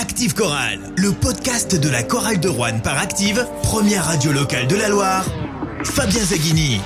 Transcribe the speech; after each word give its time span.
Active 0.00 0.32
Chorale, 0.32 0.78
le 0.96 1.10
podcast 1.10 1.74
de 1.74 1.88
la 1.88 2.04
chorale 2.04 2.38
de 2.38 2.48
Rouen 2.48 2.78
par 2.78 2.98
Active, 2.98 3.44
première 3.64 4.04
radio 4.04 4.30
locale 4.30 4.68
de 4.68 4.76
la 4.76 4.88
Loire. 4.88 5.24
Fabien 5.82 6.22
Zaghini. 6.22 6.80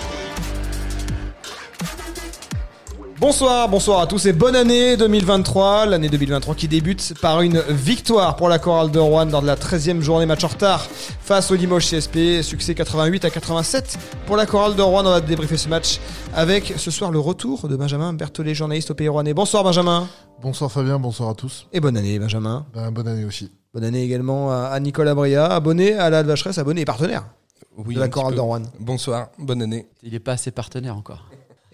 Bonsoir, 3.22 3.68
bonsoir 3.68 4.00
à 4.00 4.08
tous 4.08 4.26
et 4.26 4.32
bonne 4.32 4.56
année 4.56 4.96
2023. 4.96 5.86
L'année 5.86 6.08
2023 6.08 6.56
qui 6.56 6.66
débute 6.66 7.14
par 7.20 7.40
une 7.40 7.60
victoire 7.68 8.34
pour 8.34 8.48
la 8.48 8.58
chorale 8.58 8.90
de 8.90 8.98
Rouen 8.98 9.26
lors 9.26 9.42
de 9.42 9.46
la 9.46 9.54
13e 9.54 10.00
journée 10.00 10.26
match 10.26 10.42
en 10.42 10.48
retard 10.48 10.80
face 10.80 11.52
au 11.52 11.54
Limoges 11.54 11.88
CSP. 11.88 12.42
Succès 12.42 12.74
88 12.74 13.24
à 13.24 13.30
87 13.30 13.96
pour 14.26 14.36
la 14.36 14.44
chorale 14.44 14.74
de 14.74 14.82
Rouen. 14.82 15.06
On 15.06 15.10
va 15.10 15.20
débriefer 15.20 15.56
ce 15.56 15.68
match 15.68 16.00
avec 16.34 16.74
ce 16.76 16.90
soir 16.90 17.12
le 17.12 17.20
retour 17.20 17.68
de 17.68 17.76
Benjamin 17.76 18.12
Berthollet, 18.12 18.56
journaliste 18.56 18.90
au 18.90 18.94
Pays 18.94 19.06
Rouennais. 19.06 19.34
Bonsoir 19.34 19.62
Benjamin. 19.62 20.08
Bonsoir 20.40 20.72
Fabien, 20.72 20.98
bonsoir 20.98 21.28
à 21.28 21.34
tous. 21.34 21.68
Et 21.72 21.78
bonne 21.78 21.96
année 21.96 22.18
Benjamin. 22.18 22.66
Ben, 22.74 22.90
bonne 22.90 23.06
année 23.06 23.24
aussi. 23.24 23.52
Bonne 23.72 23.84
année 23.84 24.02
également 24.02 24.50
à 24.50 24.80
Nicolas 24.80 25.14
Bria, 25.14 25.46
abonné 25.46 25.94
à 25.94 26.10
la 26.10 26.24
Vacheresse, 26.24 26.58
abonné 26.58 26.80
et 26.80 26.84
partenaire 26.84 27.28
Oui, 27.76 27.94
de 27.94 28.00
la 28.00 28.08
chorale 28.08 28.34
de 28.34 28.40
Rouen. 28.40 28.62
Bonsoir, 28.80 29.28
bonne 29.38 29.62
année. 29.62 29.86
Il 30.02 30.10
n'est 30.10 30.18
pas 30.18 30.32
assez 30.32 30.50
partenaire 30.50 30.96
encore. 30.96 31.24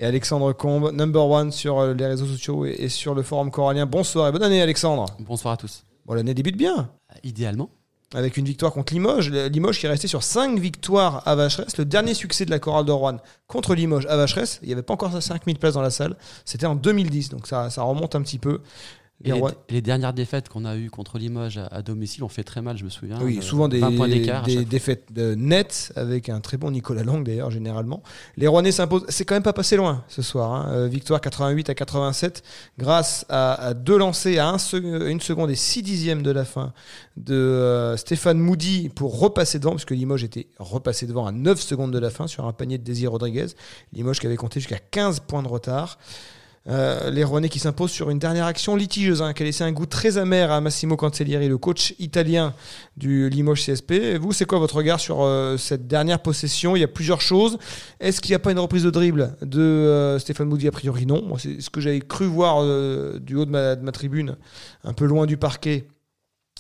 Et 0.01 0.05
Alexandre 0.05 0.53
Combe, 0.53 0.93
number 0.93 1.27
one 1.27 1.51
sur 1.51 1.81
euh, 1.81 1.93
les 1.93 2.07
réseaux 2.07 2.27
sociaux 2.27 2.65
et 2.65 2.89
sur 2.89 3.17
le 3.17 3.23
forum 3.25 3.51
corallien. 3.51 3.85
Bonsoir 3.85 4.29
et 4.29 4.33
bonne 4.33 4.45
année 4.45 4.63
Alexandre. 4.63 5.07
Bonsoir 5.19 5.55
à 5.55 5.57
tous. 5.57 5.83
Bon, 6.07 6.15
l'année 6.15 6.35
débute 6.35 6.57
bien. 6.57 6.89
Idéalement, 7.25 7.69
avec 8.15 8.37
une 8.37 8.45
victoire 8.45 8.73
contre 8.73 8.93
Limoges. 8.93 9.33
Limoges 9.33 9.81
qui 9.81 9.87
est 9.87 9.89
resté 9.89 10.07
sur 10.07 10.23
5 10.23 10.57
victoires 10.57 11.27
à 11.27 11.35
Vacheresse. 11.35 11.77
Le 11.79 11.85
dernier 11.85 12.15
succès 12.15 12.45
de 12.45 12.51
la 12.53 12.61
chorale 12.61 12.85
de 12.85 12.93
Rouen 12.93 13.17
contre 13.49 13.75
Limoges 13.75 14.07
à 14.07 14.17
Vacheresse, 14.17 14.61
il 14.63 14.69
n'y 14.69 14.73
avait 14.73 14.83
pas 14.83 14.95
encore 14.95 15.21
5000 15.21 15.59
places 15.59 15.75
dans 15.75 15.83
la 15.83 15.91
salle. 15.91 16.17
C'était 16.45 16.67
en 16.67 16.77
2010, 16.77 17.31
donc 17.31 17.49
ça, 17.49 17.69
ça 17.69 17.83
remonte 17.83 18.15
un 18.15 18.23
petit 18.23 18.39
peu. 18.39 18.61
Et 19.25 19.33
Les 19.69 19.83
dernières 19.83 20.13
défaites 20.13 20.49
qu'on 20.49 20.65
a 20.65 20.77
eues 20.77 20.91
contre 20.91 21.19
Limoges 21.19 21.59
à, 21.59 21.67
à 21.67 21.83
domicile 21.83 22.23
ont 22.23 22.29
fait 22.29 22.45
très 22.45 22.63
mal, 22.63 22.77
je 22.79 22.85
me 22.85 22.89
souviens. 22.89 23.19
oui, 23.21 23.39
Euh, 23.39 23.43
souvent 23.43 23.67
des, 23.67 23.81
20 23.81 23.97
points 23.97 24.07
d'écart. 24.07 24.45
à 24.45 24.47
des 24.47 24.53
chaque 24.53 24.63
fois. 24.63 24.71
défaites 24.71 25.13
de 25.13 25.35
nettes 25.35 25.93
avec 25.97 26.29
un 26.29 26.41
très 26.41 26.57
bon 26.57 26.71
Nicolas 26.71 27.03
Lang 27.03 27.25
d'ailleurs 27.27 27.51
généralement. 27.51 28.01
Les 28.37 28.47
Rouennais 28.47 28.71
s'imposent. 28.71 29.05
C'est 29.09 29.25
quand 29.25 29.35
même 29.35 29.43
pas 29.43 29.53
passé 29.53 29.77
loin 29.77 30.05
ce 30.07 30.23
soir. 30.23 30.53
hein. 30.53 30.69
Euh, 30.73 30.87
victoire 30.87 31.21
88 31.21 31.69
à 31.69 31.75
87 31.75 32.45
grâce 32.79 33.27
à, 33.29 33.55
à 33.55 33.75
deux 33.75 33.99
lancers 33.99 34.39
à 34.39 34.51
un 34.51 34.59
sec- 34.59 34.85
une 34.85 35.21
seconde 35.21 35.51
et 35.51 35.57
six 35.57 35.83
dixièmes 35.83 36.23
de 36.23 36.31
la 36.31 36.45
fin 36.45 36.73
de 37.17 37.35
euh, 37.35 37.97
Stéphane 37.97 38.39
Moody 38.39 38.89
pour 38.89 39.19
repasser 39.19 39.59
devant 39.59 39.73
puisque 39.73 39.91
Limoges 39.91 40.23
était 40.23 40.47
repassé 40.61 41.07
devant 41.09 41.27
à 41.27 41.33
9 41.33 41.61
secondes 41.61 41.93
de 41.93 41.99
la 41.99 42.11
fin 42.11 42.29
sur 42.29 42.47
un 42.47 42.53
panier 42.53 42.79
de 42.79 42.85
Désir 42.85 43.11
Rodriguez. 43.11 43.47
Limoges 43.93 44.21
qui 44.21 44.27
avait 44.27 44.37
compté 44.37 44.61
jusqu'à 44.61 44.79
15 44.79 45.21
points 45.27 45.43
de 45.43 45.49
retard. 45.49 45.99
Euh, 46.69 47.11
les 47.11 47.25
Rouennais 47.25 47.49
qui 47.49 47.59
s'imposent 47.59 47.91
sur 47.91 48.11
une 48.11 48.19
dernière 48.19 48.45
action 48.45 48.77
litigieuse 48.77 49.23
hein, 49.23 49.33
qui 49.33 49.43
a 49.43 49.47
laissé 49.47 49.65
un 49.65 49.73
goût 49.73 49.87
très 49.87 50.19
amer 50.19 50.51
à 50.51 50.61
Massimo 50.61 50.97
Cancellieri, 50.97 51.49
le 51.49 51.57
coach 51.57 51.95
italien 51.99 52.55
du 52.97 53.31
Limoges 53.31 53.65
CSP. 53.65 54.19
Vous, 54.21 54.33
c'est 54.33 54.45
quoi 54.45 54.59
votre 54.59 54.77
regard 54.77 55.01
sur 55.01 55.23
euh, 55.23 55.57
cette 55.57 55.87
dernière 55.87 56.21
possession? 56.21 56.77
Il 56.77 56.81
y 56.81 56.85
a 56.85 56.89
plusieurs 56.89 57.23
choses. 57.23 57.59
Est-ce 58.01 58.21
qu'il 58.21 58.33
n'y 58.33 58.37
a 58.37 58.41
pas 58.41 58.53
une 58.53 58.59
reprise 58.59 58.83
de 58.83 58.91
dribble 58.91 59.35
de 59.41 59.61
euh, 59.61 60.19
Stéphane 60.19 60.49
Moody? 60.49 60.69
A 60.69 60.73
priori, 60.73 61.07
non. 61.07 61.37
C'est 61.39 61.61
ce 61.63 61.71
que 61.71 61.81
j'avais 61.81 62.01
cru 62.01 62.27
voir 62.27 62.63
du 63.21 63.37
haut 63.37 63.47
de 63.47 63.51
ma, 63.51 63.93
tribune, 63.93 64.37
un 64.85 64.93
peu 64.93 65.07
loin 65.07 65.25
du 65.25 65.39
parquet. 65.39 65.89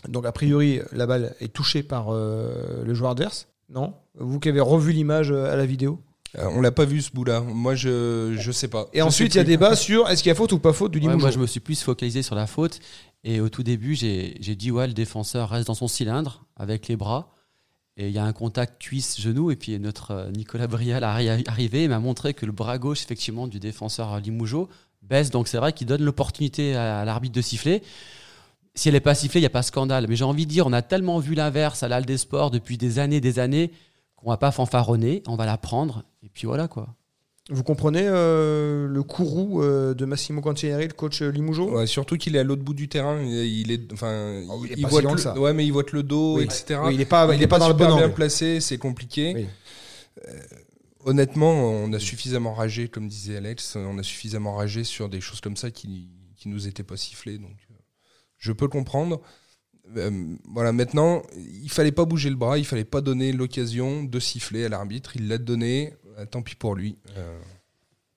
Donc, 0.08 0.24
a 0.24 0.32
priori, 0.32 0.80
la 0.92 1.06
balle 1.06 1.34
est 1.40 1.52
touchée 1.52 1.82
par 1.82 2.12
le 2.12 2.94
joueur 2.94 3.10
adverse. 3.10 3.48
Non? 3.68 3.94
Vous 4.14 4.40
qui 4.40 4.48
avez 4.48 4.60
revu 4.60 4.92
l'image 4.92 5.30
à 5.30 5.56
la 5.56 5.66
vidéo? 5.66 6.00
Euh, 6.36 6.48
on 6.52 6.60
l'a 6.60 6.72
pas 6.72 6.84
vu 6.84 7.00
ce 7.00 7.10
bout-là. 7.10 7.40
Moi, 7.40 7.74
je 7.74 8.34
je 8.38 8.52
sais 8.52 8.68
pas. 8.68 8.88
Et 8.92 8.98
Je 8.98 9.04
ensuite, 9.04 9.34
il 9.34 9.38
y 9.38 9.40
a 9.40 9.44
débat 9.44 9.76
sur 9.76 10.08
est-ce 10.08 10.22
qu'il 10.22 10.30
y 10.30 10.32
a 10.32 10.34
faute 10.34 10.52
ou 10.52 10.58
pas 10.58 10.72
faute 10.72 10.92
du 10.92 11.06
Ouais, 11.06 11.16
moi, 11.16 11.30
je 11.30 11.38
me 11.38 11.46
suis 11.46 11.60
plus 11.60 11.82
focalisé 11.82 12.22
sur 12.22 12.34
la 12.34 12.46
faute. 12.46 12.80
Et 13.24 13.40
au 13.40 13.48
tout 13.48 13.62
début, 13.62 13.94
j'ai 13.94 14.36
j'ai 14.40 14.54
dit 14.54 14.70
ouais, 14.70 14.86
le 14.86 14.92
défenseur 14.92 15.48
reste 15.50 15.66
dans 15.68 15.74
son 15.74 15.88
cylindre 15.88 16.44
avec 16.56 16.88
les 16.88 16.96
bras. 16.96 17.32
Et 17.96 18.08
il 18.08 18.12
y 18.14 18.18
a 18.18 18.24
un 18.24 18.32
contact 18.32 18.80
cuisse-genou. 18.80 19.50
Et 19.50 19.56
puis 19.56 19.78
notre 19.78 20.10
euh, 20.12 20.30
Nicolas 20.30 20.66
Brial 20.66 21.02
est 21.02 21.48
arrivé 21.48 21.84
et 21.84 21.88
m'a 21.88 21.98
montré 21.98 22.34
que 22.34 22.46
le 22.46 22.52
bras 22.52 22.78
gauche, 22.78 23.02
effectivement, 23.02 23.46
du 23.46 23.58
défenseur 23.58 24.20
Limougeau 24.20 24.68
baisse. 25.02 25.30
Donc 25.30 25.48
c'est 25.48 25.58
vrai 25.58 25.72
qu'il 25.72 25.86
donne 25.86 26.02
l'opportunité 26.02 26.76
à, 26.76 27.00
à 27.00 27.04
l'arbitre 27.04 27.34
de 27.34 27.42
siffler. 27.42 27.82
Si 28.74 28.88
elle 28.88 28.94
n'est 28.94 29.00
pas 29.00 29.16
sifflée, 29.16 29.40
il 29.40 29.42
n'y 29.42 29.46
a 29.46 29.50
pas 29.50 29.62
scandale. 29.62 30.06
Mais 30.08 30.14
j'ai 30.14 30.24
envie 30.24 30.46
de 30.46 30.50
dire, 30.50 30.66
on 30.66 30.72
a 30.72 30.82
tellement 30.82 31.18
vu 31.18 31.34
l'inverse 31.34 31.82
à 31.82 31.88
l'Al 31.88 32.04
des 32.04 32.18
Sports 32.18 32.52
depuis 32.52 32.78
des 32.78 33.00
années, 33.00 33.20
des 33.20 33.40
années, 33.40 33.72
qu'on 34.20 34.30
va 34.30 34.36
pas 34.36 34.50
fanfaronner, 34.52 35.22
on 35.26 35.36
va 35.36 35.46
la 35.46 35.56
prendre. 35.58 36.04
Et 36.22 36.28
puis 36.28 36.46
voilà 36.46 36.68
quoi. 36.68 36.94
Vous 37.50 37.62
comprenez 37.62 38.02
euh, 38.04 38.86
le 38.86 39.02
courroux 39.02 39.62
euh, 39.62 39.94
de 39.94 40.04
Massimo 40.04 40.42
Cancellieri, 40.42 40.86
le 40.86 40.92
coach 40.92 41.22
euh, 41.22 41.30
Limougeau 41.30 41.70
Ouais, 41.70 41.86
surtout 41.86 42.18
qu'il 42.18 42.36
est 42.36 42.40
à 42.40 42.44
l'autre 42.44 42.62
bout 42.62 42.74
du 42.74 42.88
terrain. 42.90 43.22
Il 43.22 43.72
est, 43.72 43.90
enfin, 43.90 44.42
Oh, 44.50 44.60
il 44.66 44.72
est 44.72 44.74
il, 44.76 44.82
pas 44.82 44.88
voit 44.88 45.00
si 45.00 45.06
le, 45.06 45.16
ça. 45.16 45.38
ouais, 45.38 45.54
mais 45.54 45.64
il 45.64 45.72
voit 45.72 45.84
le 45.90 46.02
dos, 46.02 46.36
Oui. 46.36 46.44
etc. 46.44 46.78
Oui, 46.84 46.92
il 46.94 46.98
n'est 46.98 47.06
pas, 47.06 47.34
il 47.34 47.42
est 47.42 47.46
pas 47.46 47.58
dans 47.58 47.68
le 47.68 47.74
bon 47.74 47.96
bien 47.96 48.10
placé, 48.10 48.60
c'est 48.60 48.76
compliqué. 48.76 49.32
Oui. 49.34 49.46
Euh, 50.28 50.40
honnêtement, 51.06 51.52
on 51.52 51.90
a 51.94 51.98
suffisamment 51.98 52.52
ragé, 52.52 52.88
comme 52.88 53.08
disait 53.08 53.38
Alex, 53.38 53.76
on 53.76 53.96
a 53.96 54.02
suffisamment 54.02 54.54
ragé 54.54 54.84
sur 54.84 55.08
des 55.08 55.22
choses 55.22 55.40
comme 55.40 55.56
ça 55.56 55.70
qui, 55.70 56.08
qui 56.36 56.50
nous 56.50 56.66
étaient 56.68 56.82
pas 56.82 56.98
sifflées. 56.98 57.38
Donc, 57.38 57.56
euh, 57.70 57.74
je 58.36 58.52
peux 58.52 58.68
comprendre. 58.68 59.22
Euh, 59.96 60.36
voilà, 60.52 60.72
maintenant, 60.72 61.22
il 61.62 61.70
fallait 61.70 61.92
pas 61.92 62.04
bouger 62.04 62.30
le 62.30 62.36
bras, 62.36 62.58
il 62.58 62.64
fallait 62.66 62.84
pas 62.84 63.00
donner 63.00 63.32
l'occasion 63.32 64.04
de 64.04 64.20
siffler 64.20 64.64
à 64.64 64.68
l'arbitre. 64.68 65.12
Il 65.16 65.28
l'a 65.28 65.38
donné, 65.38 65.94
euh, 66.18 66.26
tant 66.26 66.42
pis 66.42 66.54
pour 66.56 66.74
lui. 66.74 66.98
Euh, 67.16 67.38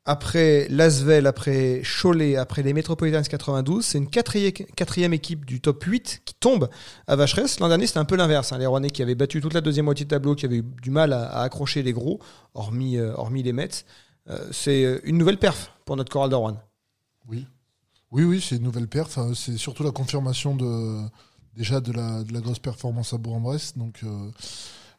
Après 0.04 0.68
Lasvel, 0.70 1.28
après 1.28 1.82
Cholet, 1.86 2.36
après 2.36 2.64
les 2.64 2.74
Metropolitans 2.74 3.22
92, 3.22 3.86
c'est 3.86 4.00
une 4.00 4.10
quatrième, 4.10 4.52
quatrième 4.52 5.14
équipe 5.14 5.46
du 5.46 5.62
top 5.62 5.84
8 5.84 6.24
qui 6.26 6.34
tombe 6.34 6.70
à 7.08 7.16
Vacheresse. 7.16 7.60
L'an 7.60 7.68
dernier, 7.70 7.86
c'était 7.88 8.00
un 8.00 8.06
peu 8.06 8.16
l'inverse. 8.16 8.52
hein. 8.52 8.58
Les 8.58 8.66
Rouennais 8.66 8.90
qui 8.90 9.04
avaient 9.04 9.16
battu 9.16 9.40
toute 9.42 9.54
la 9.54 9.62
deuxième 9.62 9.86
moitié 9.86 10.06
de 10.06 10.10
tableau, 10.10 10.34
qui 10.36 10.46
avaient 10.46 10.58
eu 10.58 10.64
du 10.82 10.90
mal 10.90 11.14
à, 11.14 11.28
à 11.30 11.44
accrocher 11.44 11.84
les 11.84 11.94
gros, 11.94 12.20
hormis, 12.56 12.98
euh, 12.98 13.14
hormis 13.16 13.44
les 13.44 13.54
Mets. 13.54 13.86
Euh, 14.30 14.40
c'est 14.52 15.00
une 15.04 15.18
nouvelle 15.18 15.38
perf 15.38 15.72
pour 15.86 15.96
notre 15.98 16.12
chorale 16.12 16.32
de 16.32 16.36
Rouen. 16.36 16.58
Oui, 17.30 17.46
oui, 18.12 18.24
oui 18.24 18.42
c'est 18.42 18.56
une 18.58 18.64
nouvelle 18.64 18.88
perf. 18.88 19.08
Enfin, 19.18 19.34
C'est 19.36 19.56
surtout 19.58 19.84
la 19.84 19.92
confirmation 19.92 20.56
de 20.56 21.02
déjà 21.56 21.80
de 21.82 21.92
la, 21.92 22.24
de 22.24 22.34
la 22.34 22.40
grosse 22.40 22.60
performance 22.60 23.14
à 23.14 23.18
Bourg-en-Bresse. 23.18 23.78
Donc 23.78 24.02
euh, 24.04 24.30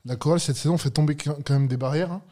la 0.05 0.17
chorale 0.17 0.41
cette 0.41 0.57
saison 0.57 0.77
fait 0.79 0.91
tomber 0.91 1.17
quand 1.17 1.51
même 1.51 1.69
des 1.69 1.77
barrières 1.77 2.13
hein, 2.13 2.23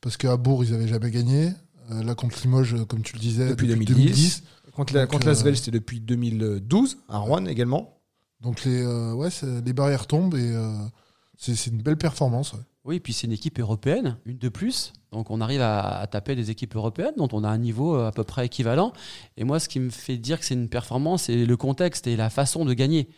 parce 0.00 0.16
qu'à 0.16 0.36
Bourg 0.36 0.64
ils 0.64 0.74
avaient 0.74 0.88
jamais 0.88 1.10
gagné. 1.10 1.50
Euh, 1.90 2.02
là 2.02 2.14
contre 2.14 2.38
Limoges, 2.42 2.74
euh, 2.74 2.84
comme 2.84 3.02
tu 3.02 3.14
le 3.14 3.20
disais, 3.20 3.48
Depuis 3.48 3.66
depuis, 3.66 3.86
2010. 3.86 4.04
2010. 4.04 4.42
Contre, 4.72 4.94
la, 4.94 5.06
contre 5.06 5.26
euh, 5.26 5.30
Lasvel, 5.30 5.56
c'était 5.56 5.70
depuis 5.72 6.00
2012, 6.00 6.98
à 7.08 7.18
Rouen 7.18 7.46
également. 7.46 7.98
Donc 8.40 8.64
les, 8.64 8.82
euh, 8.82 9.12
ouais, 9.14 9.30
les 9.64 9.72
barrières 9.72 10.06
tombent 10.06 10.36
et 10.36 10.52
euh, 10.52 10.70
c'est 11.36 11.66
une 11.66 11.82
belle 11.82 11.96
performance. 11.96 12.52
ouais. 12.52 12.60
Oui, 12.84 12.96
et 12.96 13.00
puis 13.00 13.12
c'est 13.12 13.26
une 13.26 13.32
équipe 13.32 13.58
européenne, 13.58 14.16
une 14.24 14.38
de 14.38 14.48
plus. 14.48 14.92
Donc 15.12 15.30
on 15.30 15.40
arrive 15.40 15.60
à, 15.62 15.98
à 15.98 16.06
taper 16.06 16.36
des 16.36 16.50
équipes 16.50 16.76
européennes 16.76 17.12
dont 17.16 17.28
on 17.32 17.42
a 17.44 17.48
un 17.48 17.58
niveau 17.58 17.96
à 17.96 18.12
peu 18.12 18.22
près 18.24 18.46
équivalent. 18.46 18.92
Et 19.36 19.44
moi, 19.44 19.58
ce 19.60 19.68
qui 19.68 19.80
me 19.80 19.90
fait 19.90 20.16
dire 20.16 20.38
que 20.38 20.44
c'est 20.46 20.54
une 20.54 20.68
performance, 20.68 21.24
c'est 21.24 21.44
le 21.44 21.56
contexte 21.56 22.06
et 22.06 22.16
la 22.16 22.30
façon 22.30 22.64
de 22.64 22.72
gagner. 22.72 23.08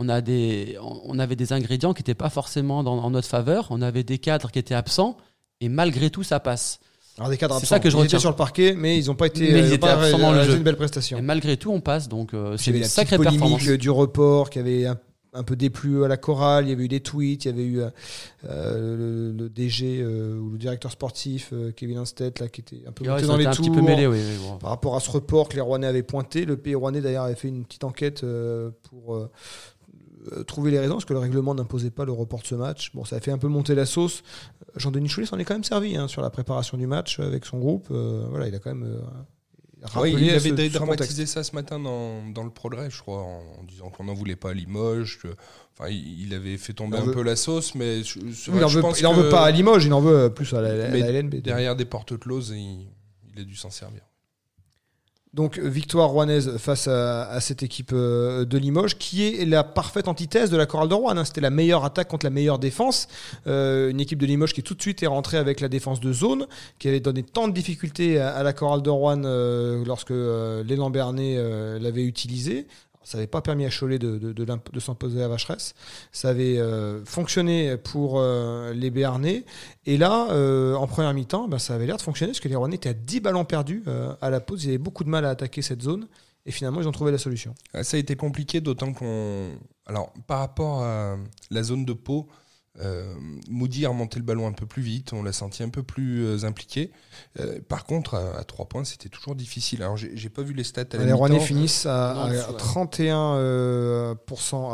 On, 0.00 0.08
a 0.08 0.20
des, 0.20 0.76
on 0.80 1.00
on 1.04 1.18
avait 1.18 1.36
des 1.36 1.52
ingrédients 1.52 1.92
qui 1.92 2.00
n'étaient 2.00 2.14
pas 2.14 2.30
forcément 2.30 2.82
dans, 2.82 2.98
en 2.98 3.10
notre 3.10 3.28
faveur. 3.28 3.66
On 3.70 3.82
avait 3.82 4.04
des 4.04 4.18
cadres 4.18 4.50
qui 4.50 4.58
étaient 4.58 4.74
absents. 4.74 5.16
Et 5.60 5.68
malgré 5.68 6.08
tout, 6.10 6.22
ça 6.22 6.38
passe. 6.40 6.78
Alors 7.18 7.30
des 7.30 7.36
cadres 7.36 7.54
C'est 7.56 7.62
absents. 7.64 7.74
ça 7.74 7.80
que 7.80 7.90
je 7.90 7.96
ils 7.98 8.04
étaient 8.04 8.18
sur 8.20 8.30
le 8.30 8.36
parquet, 8.36 8.74
mais 8.76 8.96
ils 8.96 9.06
n'ont 9.08 9.16
pas 9.16 9.26
été, 9.26 9.40
Mais 9.52 9.58
ils 9.58 9.72
euh, 9.72 9.74
étaient 9.74 9.88
absents 9.88 10.18
dans 10.18 10.30
le 10.30 10.36
réalisé 10.36 10.52
jeu. 10.52 10.56
une 10.58 10.62
belle 10.62 10.76
prestation. 10.76 11.18
Et 11.18 11.22
malgré 11.22 11.56
tout, 11.56 11.72
on 11.72 11.80
passe. 11.80 12.08
Donc 12.08 12.32
euh, 12.32 12.56
c'est 12.56 12.70
une 12.70 12.84
sacrée 12.84 13.16
petite 13.18 13.30
performance. 13.32 13.58
polémique 13.58 13.74
euh, 13.74 13.76
du 13.82 13.90
report 13.90 14.50
qui 14.50 14.60
avait 14.60 14.86
un, 14.86 14.96
un 15.34 15.42
peu 15.42 15.56
déplu 15.56 16.04
à 16.04 16.08
la 16.08 16.16
chorale. 16.16 16.66
Il 16.66 16.70
y 16.70 16.72
avait 16.72 16.84
eu 16.84 16.88
des 16.88 17.00
tweets, 17.00 17.44
il 17.44 17.48
y 17.48 17.50
avait 17.50 17.64
eu 17.64 17.80
euh, 17.80 17.90
le, 18.44 19.32
le 19.32 19.48
DG 19.48 19.98
euh, 20.00 20.38
ou 20.38 20.50
le 20.50 20.58
directeur 20.58 20.92
sportif 20.92 21.52
Kevin 21.74 21.98
Instead 21.98 22.38
là 22.38 22.46
qui 22.48 22.60
était 22.60 22.82
un 22.86 22.92
peu 22.92 23.02
Ouais, 23.04 23.10
monté 23.10 23.26
dans 23.26 23.36
les 23.36 23.46
un 23.46 23.50
tours 23.50 23.64
petit 23.66 23.74
peu 23.74 23.82
mêlé, 23.82 24.06
oui. 24.06 24.18
oui, 24.20 24.36
bon. 24.48 24.56
par 24.58 24.70
rapport 24.70 24.94
à 24.94 25.00
ce 25.00 25.10
report 25.10 25.48
que 25.48 25.56
les 25.56 25.60
Rouennais 25.60 25.88
avaient 25.88 26.04
pointé. 26.04 26.44
Le 26.44 26.56
pays 26.56 26.76
Rouennais 26.76 27.00
d'ailleurs 27.00 27.24
avait 27.24 27.34
fait 27.34 27.48
une 27.48 27.64
petite 27.64 27.82
enquête 27.82 28.24
pour 28.84 29.28
euh, 30.32 30.44
trouver 30.44 30.70
les 30.70 30.78
raisons 30.78 30.94
parce 30.94 31.04
que 31.04 31.12
le 31.12 31.18
règlement 31.18 31.54
n'imposait 31.54 31.90
pas 31.90 32.04
le 32.04 32.12
report 32.12 32.40
de 32.42 32.46
ce 32.46 32.54
match. 32.54 32.90
Bon, 32.94 33.04
ça 33.04 33.16
a 33.16 33.20
fait 33.20 33.30
un 33.30 33.38
peu 33.38 33.48
monter 33.48 33.74
la 33.74 33.86
sauce. 33.86 34.22
Jean-Denis 34.76 35.08
Choulet 35.08 35.26
s'en 35.26 35.38
est 35.38 35.44
quand 35.44 35.54
même 35.54 35.64
servi 35.64 35.96
hein, 35.96 36.08
sur 36.08 36.22
la 36.22 36.30
préparation 36.30 36.76
du 36.76 36.86
match 36.86 37.20
avec 37.20 37.44
son 37.44 37.58
groupe. 37.58 37.88
Euh, 37.90 38.26
voilà, 38.30 38.48
il 38.48 38.54
a 38.54 38.58
quand 38.58 38.74
même 38.74 38.84
euh, 38.84 39.00
rappelé 39.82 40.12
il 40.12 40.30
avait 40.30 40.70
ce 40.70 40.78
contexte. 40.78 41.24
ça 41.26 41.42
ce 41.42 41.54
matin 41.54 41.78
dans, 41.78 42.28
dans 42.32 42.44
le 42.44 42.50
progrès, 42.50 42.90
je 42.90 43.00
crois, 43.00 43.22
en, 43.22 43.42
en 43.60 43.64
disant 43.64 43.90
qu'on 43.90 44.04
n'en 44.04 44.14
voulait 44.14 44.36
pas 44.36 44.50
à 44.50 44.54
Limoges. 44.54 45.18
Que, 45.22 45.28
enfin, 45.78 45.90
il, 45.90 46.32
avait 46.34 46.56
fait 46.58 46.72
tomber 46.72 46.98
un 46.98 47.02
veut- 47.02 47.12
peu 47.12 47.22
la 47.22 47.36
sauce, 47.36 47.74
mais 47.74 48.02
je, 48.02 48.18
Il 48.20 48.54
n'en 48.54 48.68
veut, 48.68 48.82
que 48.82 49.30
pas 49.30 49.42
à 49.44 49.50
Limoges, 49.50 49.84
il 49.86 49.92
en 49.92 50.00
veut 50.00 50.30
plus 50.32 50.52
à 50.54 50.60
la, 50.60 50.86
à 50.86 50.88
la 50.88 51.10
LNB. 51.12 51.36
derrière 51.36 51.76
des 51.76 51.84
portes 51.84 52.18
closes, 52.18 52.50
il, 52.56 52.86
il 53.34 53.40
a 53.40 53.44
dû 53.44 53.56
s'en 53.56 53.70
servir. 53.70 54.02
Donc 55.38 55.56
victoire 55.60 56.08
rouennaise 56.08 56.56
face 56.58 56.88
à, 56.88 57.40
cette 57.40 57.62
équipe 57.62 57.92
euh, 57.92 58.44
de 58.44 58.58
Limoges, 58.58 58.98
qui 58.98 59.24
est 59.24 59.44
la 59.44 59.62
parfaite 59.62 60.08
antithèse 60.08 60.50
de 60.50 60.56
la 60.56 60.66
chorale 60.66 60.88
de 60.88 60.94
Rouen. 60.94 61.16
hein. 61.16 61.24
C'était 61.24 61.40
la 61.40 61.50
meilleure 61.50 61.84
attaque 61.84 62.08
contre 62.08 62.26
la 62.26 62.30
meilleure 62.30 62.58
défense. 62.58 63.06
Euh, 63.46 63.88
une 63.88 64.00
équipe 64.00 64.18
de 64.18 64.26
Limoges 64.26 64.52
qui 64.52 64.64
tout 64.64 64.74
de 64.74 64.82
suite 64.82 65.00
est 65.04 65.06
rentrée 65.06 65.36
avec 65.36 65.60
la 65.60 65.68
défense 65.68 66.00
de 66.00 66.12
zone, 66.12 66.48
qui 66.80 66.88
avait 66.88 66.98
donné 66.98 67.22
tant 67.22 67.46
de 67.46 67.52
difficultés 67.52 68.18
à, 68.18 68.42
la 68.42 68.52
chorale 68.52 68.82
de 68.82 68.90
Rouen 68.90 69.22
euh, 69.22 69.84
lorsque 69.86 70.10
euh, 70.10 70.64
l'élan 70.64 70.90
Bernet 70.90 71.36
l'avait 71.78 72.02
utilisé. 72.02 72.66
Ça 73.08 73.16
n'avait 73.16 73.26
pas 73.26 73.40
permis 73.40 73.64
à 73.64 73.70
Cholet 73.70 73.98
de, 73.98 74.80
s'imposer 74.80 75.22
à 75.22 75.28
Vacheresse. 75.28 75.74
Ça 76.12 76.28
avait 76.28 76.58
euh, 76.58 77.02
fonctionné 77.06 77.78
pour 77.78 78.20
euh, 78.20 78.74
les 78.74 78.90
Béarnais. 78.90 79.46
Et 79.86 79.96
là, 79.96 80.28
euh, 80.30 80.74
en 80.74 80.86
première 80.86 81.14
mi-temps, 81.14 81.48
ben, 81.48 81.58
ça 81.58 81.74
avait 81.74 81.86
l'air 81.86 81.96
de 81.96 82.02
fonctionner 82.02 82.32
parce 82.32 82.40
que 82.40 82.48
les 82.48 82.54
Rouennais 82.54 82.74
étaient 82.74 82.90
à 82.90 82.92
10 82.92 83.20
ballons 83.20 83.46
perdus 83.46 83.82
à 84.20 84.28
la 84.28 84.40
pause. 84.40 84.62
Ils 84.64 84.68
avaient 84.68 84.76
beaucoup 84.76 85.04
de 85.04 85.08
mal 85.08 85.24
à 85.24 85.30
attaquer 85.30 85.62
cette 85.62 85.80
zone. 85.80 86.06
Et 86.44 86.50
finalement, 86.50 86.82
ils 86.82 86.88
ont 86.88 86.92
trouvé 86.92 87.10
la 87.10 87.16
solution. 87.16 87.54
Ça 87.80 87.96
a 87.96 88.00
été 88.00 88.14
compliqué, 88.14 88.60
d'autant 88.60 88.92
qu'on. 88.92 89.52
Alors, 89.86 90.12
par 90.26 90.40
rapport 90.40 90.82
à 90.82 91.16
la 91.50 91.62
zone 91.62 91.86
de 91.86 91.94
Pau, 91.94 92.28
euh, 92.80 93.12
Moody 93.48 93.84
a 93.86 93.88
remonté 93.88 94.18
le 94.18 94.24
ballon 94.24 94.46
un 94.46 94.52
peu 94.52 94.66
plus 94.66 94.82
vite, 94.82 95.12
on 95.12 95.22
l'a 95.22 95.32
senti 95.32 95.62
un 95.62 95.68
peu 95.68 95.82
plus 95.82 96.24
euh, 96.24 96.44
impliqué. 96.44 96.90
Euh, 97.40 97.58
par 97.68 97.84
contre, 97.84 98.14
à, 98.14 98.38
à 98.38 98.44
3 98.44 98.66
points, 98.66 98.84
c'était 98.84 99.08
toujours 99.08 99.34
difficile. 99.34 99.82
Alors, 99.82 99.96
j'ai 99.96 100.28
pas 100.28 100.42
vu 100.42 100.54
les 100.54 100.64
stats 100.64 100.82
à 100.92 100.96
la 100.96 101.04
Les 101.04 101.12
Rouennais 101.12 101.40
finissent 101.40 101.86
à, 101.86 102.14
Non, 102.14 102.20
à 102.22 102.30
dessous, 102.30 102.52
ouais. 102.52 102.56
31% 102.58 103.34
euh, 103.38 104.14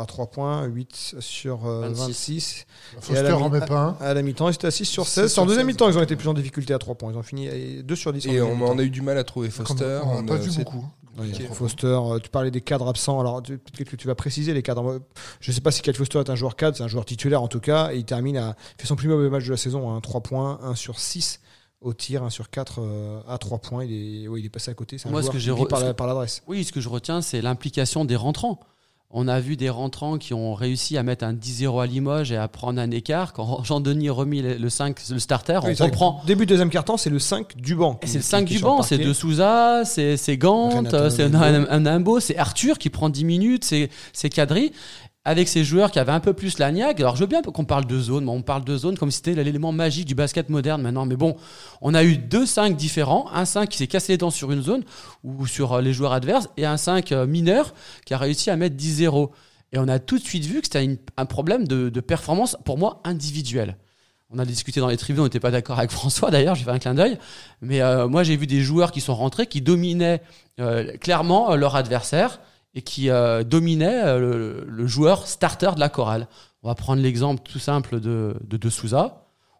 à 0.01 0.05
3 0.05 0.27
points, 0.31 0.65
8 0.65 1.15
sur 1.19 1.65
euh, 1.67 1.89
26. 1.89 2.05
26. 2.05 2.65
Foster 3.01 3.23
la 3.23 3.37
en 3.37 3.49
met 3.49 3.59
pas 3.65 3.79
un. 3.79 3.97
À 4.05 4.13
la 4.13 4.21
mi-temps, 4.21 4.49
ils 4.49 4.53
étaient 4.55 4.67
à 4.67 4.71
6 4.71 4.85
sur 4.85 5.05
6 5.05 5.11
16. 5.13 5.33
sur 5.33 5.43
En 5.43 5.45
deuxième 5.45 5.65
16. 5.67 5.73
mi-temps, 5.73 5.89
ils 5.89 5.97
ont 5.97 6.03
été 6.03 6.15
plus 6.15 6.27
en 6.27 6.33
difficulté 6.33 6.73
à 6.73 6.79
3 6.79 6.95
points. 6.95 7.11
Ils 7.11 7.17
ont 7.17 7.23
fini 7.23 7.47
à 7.49 7.81
2 7.83 7.95
sur 7.95 8.13
10. 8.13 8.27
en 8.27 8.31
Et 8.31 8.41
on, 8.41 8.61
on 8.61 8.77
a 8.79 8.83
eu 8.83 8.89
du 8.89 9.01
mal 9.01 9.17
à 9.17 9.23
trouver 9.23 9.49
Foster. 9.49 9.99
on 10.03 10.21
n'a 10.21 10.27
pas 10.27 10.35
a- 10.35 10.37
vu 10.37 10.51
c'est- 10.51 10.63
beaucoup. 10.63 10.85
Oui, 11.17 11.31
Ok. 11.33 11.53
Foster, 11.53 11.87
euh, 11.87 12.19
tu 12.19 12.29
parlais 12.29 12.51
des 12.51 12.61
cadres 12.61 12.87
absents. 12.89 13.19
Alors, 13.19 13.41
peut-être 13.41 13.89
que 13.89 13.95
tu 13.95 14.07
vas 14.07 14.15
préciser 14.15 14.53
les 14.53 14.61
cadres. 14.63 14.99
Je 15.39 15.51
ne 15.51 15.55
sais 15.55 15.61
pas 15.61 15.71
si 15.71 15.81
Kyle 15.81 15.93
Foster 15.95 16.19
est 16.19 16.29
un 16.29 16.35
joueur 16.35 16.55
cadre, 16.55 16.75
c'est 16.75 16.83
un 16.83 16.87
joueur 16.89 17.05
titulaire 17.05 17.41
en 17.41 17.47
tout 17.47 17.59
cas. 17.61 17.91
Et 17.93 17.97
il 17.97 18.05
termine 18.05 18.37
à. 18.37 18.55
il 18.77 18.81
fait 18.81 18.87
son 18.87 18.95
plus 18.95 19.07
mauvais 19.07 19.29
match 19.29 19.45
de 19.45 19.51
la 19.51 19.57
saison, 19.57 19.89
hein, 19.91 20.01
3 20.01 20.21
points, 20.21 20.59
1 20.63 20.75
sur 20.75 20.99
6 20.99 21.39
au 21.81 21.93
tir, 21.93 22.23
1 22.23 22.29
sur 22.29 22.49
4 22.49 22.79
euh, 22.81 23.21
à 23.27 23.37
3 23.37 23.59
points. 23.59 23.85
Il 23.85 24.23
est, 24.23 24.27
oui, 24.27 24.41
il 24.41 24.45
est 24.45 24.49
passé 24.49 24.71
à 24.71 24.73
côté. 24.73 24.97
C'est 24.97 25.07
un 25.07 25.11
Moi, 25.11 25.21
ce 25.21 25.25
joueur 25.27 25.33
que 25.33 25.37
qui 25.37 25.43
j'ai 25.45 25.53
vit 25.53 25.61
re- 25.61 25.67
par, 25.67 25.79
ce 25.79 25.85
la- 25.85 25.91
que- 25.91 25.95
par 25.97 26.07
l'adresse. 26.07 26.41
Oui, 26.47 26.63
ce 26.65 26.71
que 26.71 26.81
je 26.81 26.89
retiens, 26.89 27.21
c'est 27.21 27.41
l'implication 27.41 28.03
des 28.05 28.15
rentrants. 28.15 28.59
On 29.17 29.29
a 29.29 29.39
vu 29.39 29.55
des 29.55 29.69
rentrants 29.69 30.17
qui 30.17 30.33
ont 30.33 30.53
réussi 30.53 30.97
à 30.97 31.03
mettre 31.03 31.23
un 31.23 31.33
10-0 31.33 31.81
à 31.81 31.85
Limoges 31.85 32.33
et 32.33 32.37
à 32.37 32.47
prendre 32.49 32.81
un 32.81 32.91
écart. 32.91 33.31
Quand 33.31 33.63
Jean-Denis 33.63 34.09
a 34.09 34.13
remis 34.13 34.41
le 34.41 34.55
le 34.57 34.69
5, 34.69 34.97
le 35.09 35.19
starter, 35.19 35.59
on 35.63 35.73
comprend. 35.73 36.21
Début 36.27 36.45
de 36.45 36.49
deuxième 36.49 36.69
quart-temps, 36.69 36.97
c'est 36.97 37.09
le 37.09 37.19
5 37.19 37.55
du 37.55 37.75
banc. 37.75 37.97
Et 38.03 38.07
c'est 38.07 38.17
le 38.17 38.23
qui- 38.23 38.27
5 38.29 38.45
qui 38.45 38.53
est 38.53 38.57
du 38.57 38.63
banc, 38.63 38.81
c'est. 38.81 38.97
De 38.97 39.13
Souza, 39.13 39.83
c'est 39.85 40.17
c'est 40.17 40.37
Gant, 40.37 40.69
Renato 40.69 41.09
c'est 41.09 41.29
Nambo. 41.29 41.45
un, 41.45 41.67
un 41.69 41.79
Nambo, 41.79 42.19
c'est 42.19 42.37
Arthur 42.37 42.77
qui 42.77 42.89
prend 42.89 43.07
10 43.09 43.23
minutes, 43.23 43.63
c'est 43.63 43.89
c'est 44.11 44.29
Kadri. 44.29 44.73
Avec 45.27 45.47
ces 45.47 45.63
joueurs 45.63 45.89
qui 45.89 45.97
avaient 45.97 46.11
un 46.11 46.19
peu 46.19 46.33
plus 46.33 46.59
la 46.59 46.71
niaque. 46.71 46.99
Alors 46.99 47.15
je 47.15 47.21
veux 47.21 47.27
bien 47.27 47.41
qu'on 47.41 47.65
parle 47.65 47.87
de 47.87 47.99
zone, 47.99 48.29
on 48.29 48.43
parle 48.43 48.63
de 48.63 48.77
zone 48.77 48.95
comme 48.95 49.09
si 49.09 49.17
c'était 49.17 49.43
l'élément 49.43 49.71
magique 49.71 50.05
du 50.05 50.13
basket 50.13 50.49
moderne 50.49 50.83
maintenant. 50.83 51.07
Mais 51.07 51.15
bon, 51.15 51.35
on 51.81 51.95
a 51.95 52.03
eu 52.03 52.15
deux 52.15 52.45
5 52.45 52.77
différents. 52.77 53.27
Un 53.33 53.45
5 53.45 53.67
qui 53.67 53.79
s'est 53.79 53.87
cassé 53.87 54.13
les 54.13 54.17
dents 54.19 54.29
sur 54.29 54.51
une 54.51 54.61
zone 54.61 54.83
ou 55.23 55.47
sur 55.47 55.73
euh, 55.73 55.81
les 55.81 55.93
joueurs 55.93 56.13
adverses 56.13 56.47
et 56.57 56.65
un 56.67 56.77
5 56.77 57.11
euh, 57.11 57.25
mineur 57.25 57.73
qui 58.05 58.13
a 58.13 58.19
réussi 58.19 58.51
à 58.51 58.55
mettre 58.55 58.75
10-0. 58.75 59.31
Et 59.71 59.79
on 59.79 59.87
a 59.87 59.97
tout 59.97 60.19
de 60.19 60.23
suite 60.23 60.45
vu 60.45 60.61
que 60.61 60.67
c'était 60.71 60.99
un 61.17 61.25
problème 61.25 61.67
de, 61.67 61.89
performance, 62.01 62.55
pour 62.63 62.77
moi, 62.77 63.01
individuelle. 63.03 63.77
On 64.29 64.37
a 64.37 64.45
discuté 64.45 64.79
dans 64.79 64.87
les 64.87 64.97
tribunes, 64.97 65.21
on 65.21 65.25
n'était 65.25 65.39
pas 65.39 65.51
d'accord 65.51 65.79
avec 65.79 65.89
François 65.99 66.29
d'ailleurs, 66.29 66.53
j'ai 66.53 66.65
fait 66.65 66.71
un 66.71 66.77
clin 66.77 66.93
d'œil. 66.93 67.17
Mais 67.61 67.81
euh, 67.81 68.07
moi, 68.07 68.21
j'ai 68.21 68.37
vu 68.37 68.45
des 68.45 68.61
joueurs 68.61 68.91
qui 68.91 69.01
sont 69.01 69.15
rentrés, 69.15 69.47
qui 69.47 69.61
dominaient 69.61 70.21
clairement 71.01 71.55
leur 71.55 71.75
adversaire 71.75 72.39
et 72.75 72.81
qui 72.81 73.09
euh, 73.09 73.43
dominaient 73.43 74.03
euh, 74.05 74.63
le, 74.67 74.87
joueur 74.87 75.27
starter 75.27 75.71
de 75.75 75.79
la 75.79 75.89
chorale. 75.89 76.27
On 76.61 76.67
va 76.67 76.75
prendre 76.75 77.01
l'exemple 77.01 77.41
tout 77.43 77.59
simple 77.59 77.99
de, 77.99 78.35
de. 78.43 78.59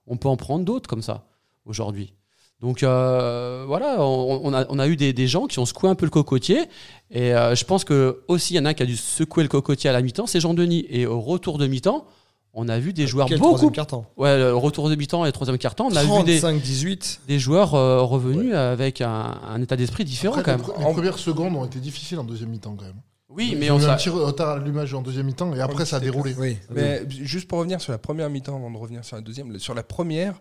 On 0.05 0.17
peut 0.17 0.27
en 0.27 0.37
prendre 0.37 0.65
d'autres 0.65 0.89
comme 0.89 1.01
ça 1.01 1.25
aujourd'hui. 1.65 2.13
Donc 2.61 2.83
euh, 2.83 3.63
voilà, 3.67 3.97
on, 3.99 4.53
a, 4.53 4.87
eu 4.87 4.95
des, 4.95 5.27
gens 5.27 5.45
qui 5.45 5.59
ont 5.59 5.65
secoué 5.65 5.89
un 5.89 5.95
peu 5.95 6.05
le 6.05 6.11
cocotier. 6.11 6.65
Et 7.11 7.31
je 7.31 7.63
pense 7.63 7.83
que 7.83 8.23
aussi 8.27 8.53
il 8.53 8.57
y 8.57 8.59
en 8.59 8.65
a 8.65 8.69
un 8.69 8.73
qui 8.73 8.83
a 8.83 8.85
dû 8.85 8.95
secouer 8.95 9.43
le 9.43 9.49
cocotier 9.49 9.89
à 9.89 9.93
la 9.93 10.01
mi-temps, 10.01 10.27
c'est 10.27 10.39
Jean-Denis. 10.39 10.85
Et 10.89 11.05
au 11.05 11.21
retour 11.21 11.57
de 11.57 11.67
mi-temps, 11.67 12.07
on 12.55 12.67
a 12.69 12.79
vu 12.79 12.93
des 12.93 13.05
joueurs 13.05 13.27
Quel 13.27 13.37
beaucoup. 13.39 13.69
Ouais, 14.17 14.37
le 14.37 14.55
retour 14.55 14.89
de 14.89 14.95
mi-temps 14.95 15.25
et 15.25 15.27
le 15.27 15.31
troisième 15.33 15.57
quart-temps, 15.57 15.89
on 15.91 15.95
a 15.95 16.03
vu 16.03 16.23
des, 16.23 16.39
35-18. 16.39 17.19
des 17.27 17.37
joueurs 17.37 17.75
euh, 17.75 18.01
revenus 18.01 18.53
avec 18.55 19.01
un, 19.01 19.39
un 19.47 19.61
état 19.61 19.75
d'esprit 19.75 20.05
différent 20.05 20.35
Après, 20.37 20.53
quand 20.55 20.57
les, 20.57 20.63
même. 20.63 20.75
pre- 20.75 20.87
les 20.87 20.93
premières 20.93 21.19
secondes 21.19 21.55
ont 21.55 21.65
été 21.65 21.79
difficiles 21.79 22.17
en 22.19 22.23
deuxième 22.23 22.49
mi-temps 22.49 22.75
quand 22.77 22.85
même. 22.85 23.01
Oui, 23.29 23.49
Ils 23.51 23.59
mais 23.59 23.69
on 23.69 23.77
eu 23.79 23.83
un 23.83 23.87
s'a- 23.87 23.95
petit 23.97 24.09
retard 24.09 24.49
à 24.51 24.57
l'allumage 24.57 24.93
en 24.93 25.01
deuxième 25.01 25.25
mi-temps 25.25 25.53
et 25.53 25.59
après 25.59 25.85
ça 25.85 25.97
a 25.97 25.99
déroulé. 25.99 26.33
Oui. 26.39 26.57
Mais 26.73 27.03
juste 27.09 27.47
pour 27.49 27.59
revenir 27.59 27.81
sur 27.81 27.91
la 27.91 27.97
première 27.97 28.29
mi-temps, 28.29 28.55
avant 28.55 28.71
de 28.71 28.77
revenir 28.77 29.03
sur 29.03 29.17
la 29.17 29.21
deuxième, 29.21 29.59
sur 29.59 29.73
la 29.73 29.83
première, 29.83 30.39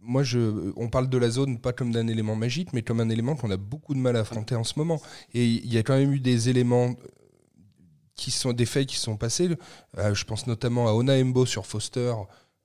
moi, 0.00 0.22
je, 0.24 0.72
on 0.76 0.88
parle 0.88 1.08
de 1.08 1.16
la 1.16 1.30
zone 1.30 1.58
pas 1.58 1.72
comme 1.72 1.92
d'un 1.92 2.08
élément 2.08 2.34
magique, 2.36 2.72
mais 2.72 2.82
comme 2.82 3.00
un 3.00 3.08
élément 3.08 3.36
qu'on 3.36 3.50
a 3.50 3.56
beaucoup 3.56 3.94
de 3.94 4.00
mal 4.00 4.16
à 4.16 4.20
affronter 4.20 4.54
en 4.56 4.64
ce 4.64 4.74
moment. 4.76 5.00
Et 5.32 5.44
il 5.46 5.72
y 5.72 5.78
a 5.78 5.82
quand 5.82 5.96
même 5.96 6.12
eu 6.12 6.20
des 6.20 6.48
éléments 6.50 6.88
euh, 6.88 6.94
qui 8.16 8.30
sont 8.30 8.52
des 8.52 8.66
faits 8.66 8.86
qui 8.86 8.96
sont 8.96 9.16
passés. 9.16 9.48
Euh, 9.98 10.14
je 10.14 10.24
pense 10.24 10.46
notamment 10.46 10.88
à 10.88 10.92
Ona 10.92 11.14
Embo 11.14 11.46
sur 11.46 11.66
Foster. 11.66 12.12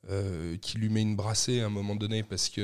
euh, 0.10 0.56
qui 0.62 0.78
lui 0.78 0.88
met 0.90 1.02
une 1.02 1.16
brassée 1.18 1.60
à 1.62 1.66
un 1.66 1.70
moment 1.70 1.94
donné 1.94 2.24
parce 2.24 2.48
qu'il 2.48 2.64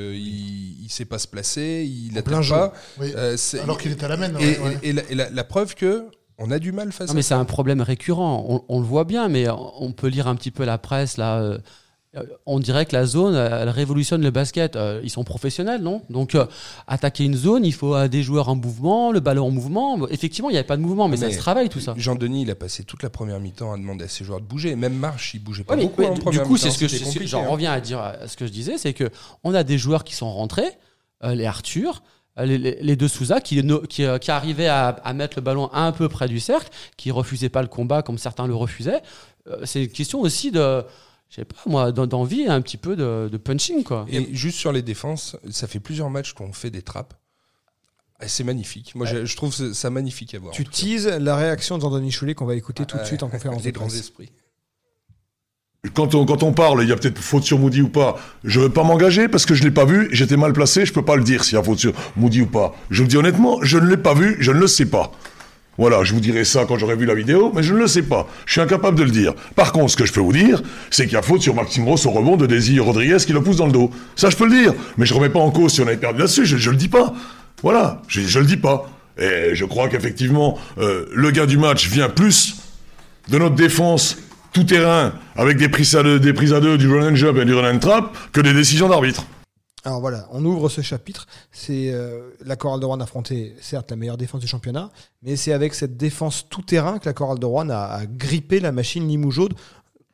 il 0.81 0.89
sait 0.89 1.03
pas 1.05 1.19
se 1.19 1.27
placer, 1.27 1.83
il 1.85 2.13
jeu. 2.41 2.55
pas. 2.55 2.73
Oui. 2.97 3.11
Euh, 3.15 3.35
c'est- 3.37 3.59
Alors 3.59 3.77
qu'il 3.77 3.91
est 3.91 4.01
à 4.03 4.07
la 4.07 4.15
main. 4.17 4.29
et, 4.39 4.57
ouais, 4.57 4.59
ouais. 4.59 4.79
et- 4.81 4.89
et 4.89 4.93
la, 4.93 5.03
et 5.11 5.15
la- 5.15 5.29
la 5.29 5.43
preuve 5.43 5.75
que 5.75 6.05
on 6.39 6.49
a 6.49 6.59
du 6.59 6.71
mal 6.71 6.91
face 6.93 7.07
Non, 7.09 7.11
à 7.11 7.15
mais 7.15 7.21
ça. 7.21 7.35
c'est 7.35 7.41
un 7.41 7.45
problème 7.45 7.81
récurrent. 7.81 8.45
On, 8.47 8.63
on 8.69 8.79
le 8.79 8.85
voit 8.85 9.03
bien, 9.03 9.27
mais 9.27 9.47
on 9.49 9.91
peut 9.91 10.07
lire 10.07 10.27
un 10.27 10.35
petit 10.35 10.49
peu 10.49 10.63
la 10.63 10.77
presse 10.77 11.17
là. 11.17 11.57
Euh, 12.15 12.23
On 12.45 12.59
dirait 12.59 12.85
que 12.85 12.95
la 12.95 13.05
zone, 13.05 13.35
euh, 13.35 13.61
elle 13.63 13.69
révolutionne 13.69 14.21
le 14.21 14.31
basket. 14.31 14.75
Euh, 14.75 15.01
Ils 15.03 15.09
sont 15.09 15.23
professionnels, 15.23 15.81
non? 15.81 16.01
Donc, 16.09 16.35
euh, 16.35 16.45
attaquer 16.87 17.23
une 17.25 17.35
zone, 17.35 17.65
il 17.65 17.73
faut 17.73 18.07
des 18.07 18.23
joueurs 18.23 18.49
en 18.49 18.55
mouvement, 18.55 19.11
le 19.11 19.19
ballon 19.19 19.47
en 19.47 19.51
mouvement. 19.51 20.07
Effectivement, 20.09 20.49
il 20.49 20.53
n'y 20.53 20.57
avait 20.57 20.67
pas 20.67 20.77
de 20.77 20.81
mouvement, 20.81 21.07
mais, 21.07 21.17
ça 21.17 21.31
se 21.31 21.37
travaille 21.37 21.69
tout 21.69 21.79
ça. 21.79 21.93
Jean-Denis, 21.97 22.43
il 22.43 22.51
a 22.51 22.55
passé 22.55 22.83
toute 22.83 23.03
la 23.03 23.09
première 23.09 23.39
mi-temps 23.39 23.73
à 23.73 23.77
demander 23.77 24.05
à 24.05 24.07
ses 24.07 24.23
joueurs 24.25 24.39
de 24.41 24.45
bouger. 24.45 24.75
Même 24.75 24.93
Marche, 24.93 25.33
il 25.33 25.39
bougeait 25.43 25.63
pas 25.63 25.75
Ouais, 25.75 25.83
beaucoup 25.83 26.01
mais 26.01 26.07
en 26.07 26.13
du- 26.13 26.21
première 26.21 26.41
du 26.43 26.47
coup, 26.47 26.53
mi-temps, 26.55 26.69
c'est 26.71 26.87
ce 26.87 27.19
que 27.19 27.25
j'en 27.27 27.43
hein. 27.43 27.47
reviens 27.47 27.71
à 27.71 27.79
dire 27.79 27.99
à 27.99 28.27
ce 28.27 28.35
que 28.37 28.45
je 28.45 28.51
disais, 28.51 28.77
c'est 28.77 28.93
que 28.93 29.09
on 29.43 29.53
a 29.53 29.63
des 29.63 29.77
joueurs 29.77 30.03
qui 30.03 30.15
sont 30.15 30.31
rentrés, 30.31 30.69
euh, 31.23 31.35
les 31.35 31.45
Arthur, 31.45 32.03
les, 32.37 32.57
les- 32.57 32.77
les 32.81 32.95
deux 32.97 33.07
Souza, 33.07 33.39
qui, 33.39 33.63
no- 33.63 33.79
qui, 33.81 34.03
qui 34.19 34.31
arrivaient 34.31 34.67
à, 34.67 34.89
à 34.89 35.13
mettre 35.13 35.37
le 35.37 35.41
ballon 35.41 35.69
un 35.73 35.91
peu 35.93 36.09
près 36.09 36.27
du 36.27 36.39
cercle, 36.41 36.69
qui 36.97 37.09
refusaient 37.11 37.47
pas 37.49 37.61
le 37.61 37.69
combat 37.69 38.01
comme 38.01 38.17
certains 38.17 38.45
le 38.47 38.55
refusaient. 38.55 39.01
Euh, 39.47 39.61
c'est 39.63 39.83
une 39.85 39.89
question 39.91 40.19
aussi 40.19 40.51
de, 40.51 40.83
je 41.35 41.41
sais 41.41 41.45
pas 41.45 41.55
moi, 41.65 41.91
d'en- 41.91 42.07
d'envie, 42.07 42.45
un 42.47 42.61
petit 42.61 42.77
peu 42.77 42.95
de, 42.95 43.27
de 43.31 43.37
punching 43.37 43.83
quoi. 43.83 44.05
Et 44.09 44.33
juste 44.33 44.57
sur 44.57 44.71
les 44.71 44.81
défenses, 44.81 45.35
ça 45.49 45.67
fait 45.67 45.79
plusieurs 45.81 46.09
matchs 46.09 46.33
qu'on 46.33 46.53
fait 46.53 46.69
des 46.69 46.81
trappes. 46.81 47.13
C'est 48.27 48.45
magnifique. 48.45 48.95
Moi, 48.95 49.05
je, 49.05 49.25
je 49.25 49.35
trouve 49.35 49.53
ça- 49.73 49.89
magnifique 49.89 50.33
à 50.35 50.39
voir. 50.39 50.53
Tu 50.53 50.63
teases 50.63 51.07
la 51.07 51.35
réaction 51.35 51.75
de 51.77 51.81
Jean-Denis 51.81 52.11
Choulet 52.11 52.33
qu'on 52.33 52.45
va 52.45 52.55
écouter 52.55 52.85
tout 52.85 52.95
de 52.95 53.01
Euh, 53.01 53.05
suite 53.05 53.23
en 53.23 53.27
conférence 53.27 53.59
de 53.61 53.65
Les 53.65 53.71
grands 53.73 53.87
presse. 53.87 53.99
esprits. 53.99 54.31
Quand 55.93 56.15
on, 56.15 56.25
quand 56.25 56.41
on 56.41 56.51
parle, 56.51 56.81
il 56.81 56.89
y 56.89 56.91
a 56.91 56.95
peut-être 56.95 57.19
faute 57.19 57.43
sur 57.43 57.59
Moody 57.59 57.81
ou 57.81 57.89
pas. 57.89 58.17
Je 58.43 58.59
veux 58.59 58.69
pas 58.71 58.83
m'engager 58.83 59.27
parce 59.27 59.45
que 59.45 59.53
je 59.53 59.63
l'ai 59.63 59.69
pas 59.71 59.85
vu, 59.85 60.07
j'étais 60.11 60.37
mal 60.37 60.51
placé, 60.53 60.83
je 60.85 60.91
peux 60.93 61.05
pas 61.05 61.15
le 61.15 61.23
dire 61.23 61.43
s'il 61.43 61.55
y 61.55 61.57
a 61.57 61.63
faute 61.63 61.77
sur 61.77 61.93
Moody 62.15 62.41
ou 62.41 62.47
pas. 62.47 62.73
Je 62.89 63.03
vous 63.03 63.07
dis 63.07 63.17
honnêtement, 63.17 63.59
je 63.61 63.77
ne 63.77 63.85
l'ai 63.87 63.97
pas 63.97 64.15
vu, 64.15 64.37
je 64.39 64.51
ne 64.51 64.57
le 64.59 64.67
sais 64.67 64.87
pas. 64.87 65.11
Voilà, 65.77 66.03
je 66.03 66.13
vous 66.13 66.21
dirai 66.21 66.45
ça 66.45 66.65
quand 66.65 66.77
j'aurai 66.77 66.95
vu 66.95 67.05
la 67.05 67.15
vidéo, 67.15 67.51
mais 67.53 67.61
je 67.61 67.73
ne 67.73 67.79
le 67.79 67.87
sais 67.87 68.03
pas. 68.03 68.27
Je 68.45 68.53
suis 68.53 68.61
incapable 68.61 68.97
de 68.97 69.03
le 69.03 69.11
dire. 69.11 69.33
Par 69.55 69.71
contre, 69.73 69.91
ce 69.91 69.97
que 69.97 70.05
je 70.05 70.13
peux 70.13 70.21
vous 70.21 70.31
dire, 70.31 70.61
c'est 70.89 71.03
qu'il 71.03 71.13
y 71.13 71.17
a 71.17 71.21
faute 71.21 71.41
sur 71.41 71.53
Maxime 71.53 71.85
Ross 71.87 72.05
au 72.05 72.11
rebond 72.11 72.37
de 72.37 72.45
Désir 72.45 72.85
Rodriguez 72.85 73.17
qui 73.17 73.33
le 73.33 73.41
pousse 73.41 73.57
dans 73.57 73.65
le 73.65 73.73
dos. 73.73 73.91
Ça, 74.15 74.29
je 74.29 74.37
peux 74.37 74.45
le 74.45 74.63
dire. 74.63 74.73
Mais 74.97 75.05
je 75.05 75.13
remets 75.13 75.29
pas 75.29 75.39
en 75.39 75.51
cause 75.51 75.73
si 75.73 75.81
on 75.81 75.87
avait 75.87 75.97
perdu 75.97 76.19
là-dessus, 76.19 76.45
je, 76.45 76.57
je 76.57 76.69
le 76.69 76.77
dis 76.77 76.87
pas. 76.87 77.13
Voilà, 77.61 78.01
je, 78.07 78.21
je 78.21 78.39
le 78.39 78.45
dis 78.45 78.57
pas. 78.57 78.89
Et 79.17 79.51
je 79.53 79.65
crois 79.65 79.89
qu'effectivement, 79.89 80.57
euh, 80.77 81.05
le 81.13 81.31
gars 81.31 81.45
du 81.45 81.57
match 81.57 81.87
vient 81.89 82.09
plus 82.09 82.55
de 83.29 83.37
notre 83.37 83.55
défense 83.55 84.17
tout 84.53 84.63
terrain 84.63 85.13
avec 85.35 85.57
des 85.57 85.67
prises 85.67 85.95
à 85.95 86.03
deux, 86.03 86.19
des 86.19 86.33
prises 86.33 86.53
à 86.53 86.61
deux, 86.61 86.77
du 86.77 86.87
run 86.87 87.11
and 87.11 87.15
jump 87.15 87.37
et 87.37 87.45
du 87.45 87.53
run 87.53 87.75
and 87.75 87.79
trap 87.79 88.15
que 88.31 88.41
des 88.41 88.53
décisions 88.53 88.87
d'arbitre. 88.87 89.25
Alors 89.85 90.01
voilà, 90.01 90.27
on 90.31 90.43
ouvre 90.43 90.67
ce 90.67 90.81
chapitre. 90.81 91.27
C'est 91.51 91.91
euh, 91.91 92.31
la 92.43 92.55
Chorale 92.55 92.79
de 92.79 92.85
Rouen 92.85 92.99
affronté, 92.99 93.55
certes, 93.61 93.91
la 93.91 93.95
meilleure 93.97 94.17
défense 94.17 94.41
du 94.41 94.47
championnat, 94.47 94.89
mais 95.21 95.35
c'est 95.35 95.53
avec 95.53 95.73
cette 95.75 95.95
défense 95.95 96.47
tout 96.49 96.63
terrain 96.63 96.97
que 96.99 97.05
la 97.07 97.13
Chorale 97.13 97.39
de 97.39 97.45
Rouen 97.45 97.69
a, 97.69 97.77
a 97.77 98.05
grippé 98.05 98.59
la 98.59 98.71
machine 98.71 99.07
Limougeaude 99.07 99.53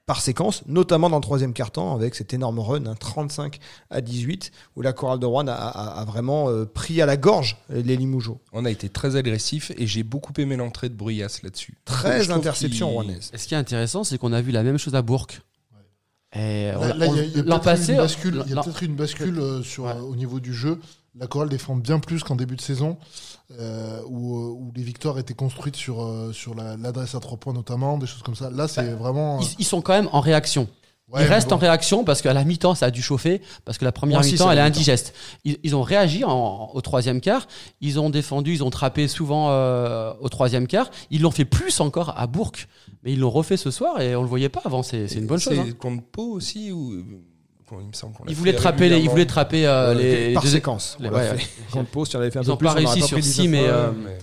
par 0.08 0.20
séquence, 0.20 0.64
notamment 0.68 1.10
dans 1.10 1.16
le 1.18 1.22
troisième 1.22 1.54
quart-temps 1.54 1.96
avec 1.96 2.16
cet 2.16 2.34
énorme 2.34 2.60
run, 2.60 2.86
un 2.86 2.96
35 2.96 3.60
à 3.90 4.02
18, 4.02 4.52
où 4.76 4.82
la 4.82 4.92
Chorale 4.92 5.20
de 5.20 5.26
Rouen 5.26 5.48
a, 5.48 5.54
a- 5.54 6.02
a 6.02 6.06
vraiment 6.06 6.50
euh, 6.50 6.66
pris 6.66 7.02
à 7.02 7.06
la 7.06 7.16
gorge 7.16 7.56
les 7.70 7.96
Limougeaux. 7.96 8.42
On 8.52 8.66
a 8.66 8.72
été 8.72 8.90
très 8.90 9.16
agressif 9.16 9.72
et 9.78 9.88
j'ai 9.88 10.04
beaucoup 10.04 10.34
aimé 10.38 10.58
l'entrée 10.58 10.90
de 10.90 10.96
Bruyas 10.96 11.40
là-dessus. 11.44 11.78
Je 11.88 11.94
13 11.94 12.28
trouve 12.28 12.40
interceptions 12.40 12.88
qu'il- 12.88 12.96
rouennaises. 12.96 13.30
Et 13.34 13.38
ce 13.38 13.48
qui 13.48 13.54
est 13.54 13.58
intéressant, 13.58 14.04
c'est 14.04 14.18
qu'on 14.18 14.34
a 14.34 14.42
vu 14.42 14.52
la 14.52 14.64
même 14.64 14.78
chose 14.80 14.96
à 14.96 15.02
Bourg. 15.02 15.28
L'an 16.34 17.60
passé, 17.60 17.94
il 17.94 17.98
y 17.98 18.58
a 18.58 18.62
peut-être 18.64 18.84
une 18.84 18.96
bascule 18.96 19.40
euh, 19.40 19.64
sur, 19.64 19.84
Ouais. 19.86 19.92
euh, 19.96 20.02
au 20.02 20.16
niveau 20.16 20.40
du 20.40 20.54
jeu. 20.54 20.80
La 21.20 21.28
chorale 21.28 21.50
défend 21.50 21.76
bien 21.76 22.00
plus 22.00 22.24
qu'en 22.24 22.38
début 22.38 22.56
de 22.56 22.62
saison, 22.62 22.98
euh, 23.60 24.00
où, 24.08 24.34
où 24.38 24.72
les 24.76 24.84
victoires 24.84 25.20
étaient 25.20 25.34
construites 25.34 25.76
sur, 25.76 26.30
sur 26.32 26.56
la- 26.56 26.78
l'adresse 26.78 27.16
à 27.16 27.20
trois 27.20 27.38
points 27.38 27.52
notamment, 27.54 27.98
des 27.98 28.08
choses 28.08 28.24
comme 28.24 28.36
ça. 28.36 28.50
Là, 28.50 28.70
c'est 28.70 28.94
vraiment. 28.94 29.40
euh, 29.40 29.42
ils, 29.44 29.56
ils 29.60 29.66
sont 29.66 29.82
quand 29.82 29.92
même 29.94 30.08
en 30.14 30.22
réaction. 30.22 30.70
Ouais, 31.12 31.24
il 31.24 31.28
reste 31.28 31.48
mais 31.48 31.54
en 31.54 31.58
bon. 31.58 31.62
réaction 31.62 32.04
parce 32.04 32.22
qu'à 32.22 32.34
la 32.34 32.44
mi-temps, 32.46 32.74
ça 32.76 32.86
a 32.88 32.92
dû 32.92 33.02
chauffer, 33.02 33.42
parce 33.66 33.78
que 33.78 33.84
la 33.86 33.92
première 33.92 34.22
mi-temps, 34.22 34.50
elle 34.50 34.58
est 34.60 34.62
indigeste. 34.62 35.14
Ils, 35.44 35.58
ils 35.64 35.76
ont 35.76 35.82
réagi 35.82 36.24
en- 36.24 36.70
au 36.74 36.82
troisième 36.82 37.20
quart, 37.22 37.48
ils 37.82 38.00
ont 38.00 38.10
défendu, 38.10 38.54
ils 38.54 38.64
ont 38.64 38.70
trappé 38.70 39.08
souvent 39.08 39.48
euh, 39.50 40.14
au 40.22 40.30
troisième 40.30 40.68
quart. 40.68 40.90
Ils 41.10 41.22
l'ont 41.22 41.32
fait 41.32 41.46
plus 41.46 41.80
encore 41.82 42.14
à 42.18 42.28
Bourg, 42.28 42.54
mais 43.04 43.12
ils 43.14 43.20
l'ont 43.20 43.30
refait 43.30 43.58
ce 43.58 43.72
soir 43.72 44.00
et 44.02 44.16
on 44.16 44.22
le 44.22 44.28
voyait 44.30 44.50
pas 44.50 44.62
avant. 44.64 44.84
C'est 44.84 45.08
c'est 45.08 45.20
une 45.20 45.28
bonne 45.28 45.40
chose. 45.40 45.60
hein. 45.60 45.64
C'est 45.68 45.78
contre 45.78 46.04
Pau 46.12 46.32
aussi 46.32 46.72
ou 46.72 47.04
il 47.80 47.88
me 47.88 47.94
semble 47.94 48.14
qu'on 48.14 48.26
l'a 48.26 48.32
Ils 48.32 48.36
voulaient 48.36 48.54
trapper, 48.54 48.90
les, 48.90 49.00
ils 49.00 49.10
voulaient 49.10 49.26
trapper 49.26 49.66
euh, 49.66 49.94
les 49.94 50.34
par 50.34 50.44
deux- 50.44 50.50
séquence. 50.50 50.98
les- 51.00 51.10
ouais, 51.10 51.36
fait. 51.38 51.48
Contre 51.72 51.90
Pau, 51.90 52.04
si 52.06 52.16
on 52.16 52.20
avait 52.20 52.30
fait 52.32 52.40
un 52.40 52.42
Ils 52.42 52.46
peu 52.46 52.52
ont 52.52 52.58
plus, 52.58 52.68
pas 52.68 52.74
réussi 52.74 53.02
sur 53.02 53.16
pris 53.18 53.24
six, 53.24 53.42
19 53.44 53.50
mais, 53.52 53.60
fois. 53.68 53.68
euh, 53.78 53.92
Mais- 54.06 54.18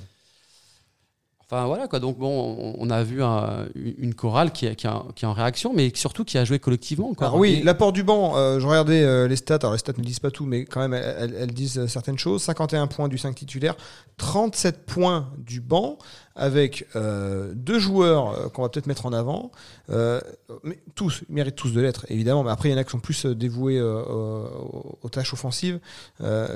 Enfin 1.51 1.65
voilà 1.67 1.89
quoi. 1.89 1.99
Donc 1.99 2.19
bon, 2.19 2.75
on, 2.79 2.91
a 2.91 3.03
vu 3.03 3.23
un- 3.23 3.67
une 3.75 4.13
chorale 4.13 4.53
qui, 4.53 4.67
est- 4.67 4.77
qui, 4.77 4.87
est- 4.87 4.91
qui 5.15 5.25
est 5.25 5.29
en 5.29 5.33
réaction, 5.33 5.73
mais 5.75 5.91
surtout 5.95 6.23
qui 6.25 6.37
a 6.37 6.45
joué 6.45 6.59
collectivement. 6.59 7.15
Quoi. 7.15 7.29
Alors 7.29 7.39
oui, 7.39 7.63
l'apport 7.65 7.93
du 7.93 8.03
banc, 8.03 8.37
euh, 8.37 8.61
je 8.61 8.67
regardais 8.67 9.03
euh, 9.03 9.27
les 9.29 9.37
stats, 9.37 9.55
alors 9.63 9.73
les 9.73 9.79
stats 9.79 9.95
ne 9.97 10.03
disent 10.05 10.21
pas 10.21 10.31
tout, 10.31 10.45
mais 10.45 10.67
quand 10.67 10.81
même 10.87 10.93
elles, 10.93 11.35
elles- 11.39 11.55
disent 11.55 11.87
certaines 11.87 12.19
choses. 12.19 12.43
51 12.43 12.87
points 12.87 13.09
du 13.09 13.17
5 13.17 13.35
titulaire, 13.35 13.77
37 14.19 14.85
points 14.85 15.31
du 15.39 15.61
banc, 15.61 15.99
avec 16.37 16.87
euh, 16.95 17.53
deux 17.55 17.81
joueurs 17.81 18.29
euh, 18.29 18.49
qu'on 18.49 18.63
va 18.63 18.69
peut-être 18.69 18.87
mettre 18.87 19.07
en 19.07 19.13
avant. 19.13 19.51
Euh, 19.91 20.21
tous, 20.95 21.23
ils 21.29 21.35
méritent 21.35 21.57
tous 21.57 21.73
de 21.73 21.81
l'être, 21.81 22.07
évidemment, 22.09 22.45
mais 22.45 22.51
après 22.51 22.69
il 22.69 22.73
y 22.73 22.75
en 22.75 22.79
a 22.79 22.85
qui 22.85 22.91
sont 22.91 23.01
plus 23.01 23.27
dévoués 23.27 23.81
aux, 23.81 25.09
tâches 25.11 25.33
offensives. 25.33 25.81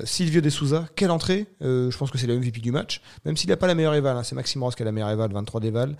Silvio 0.04 0.40
De 0.40 0.50
Souza, 0.50 0.86
quelle 0.94 1.10
entrée 1.10 1.46
Je 1.60 1.96
pense 1.96 2.10
que 2.10 2.18
c'est 2.18 2.26
le 2.26 2.38
MVP 2.38 2.60
du 2.60 2.70
match, 2.70 3.00
même 3.24 3.36
s'il 3.36 3.50
n'a 3.50 3.56
pas 3.56 3.66
la 3.66 3.74
meilleure 3.74 3.94
éval, 3.94 4.16
hein, 4.16 4.22
c'est 4.22 4.34
Maxime 4.34 4.62
Ross 4.62 4.74
qui 4.74 4.82
a 4.82 4.84
la 4.84 4.92
meilleure 4.92 5.10
éval, 5.10 5.32
23 5.32 5.60
d'éval, 5.60 5.96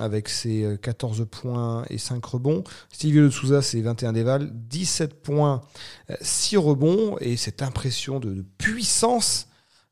avec 0.00 0.28
ses 0.28 0.64
euh, 0.64 0.76
14 0.76 1.26
points 1.30 1.84
et 1.90 1.98
5 1.98 2.24
rebonds. 2.24 2.64
Silvio 2.90 3.24
de 3.24 3.30
Souza, 3.30 3.62
c'est 3.62 3.80
21 3.80 4.12
d'éval, 4.12 4.50
17 4.52 5.22
points, 5.22 5.62
euh, 6.10 6.14
6 6.20 6.56
rebonds, 6.56 7.16
et 7.20 7.36
cette 7.36 7.62
impression 7.62 8.20
de 8.20 8.44
puissance 8.58 9.47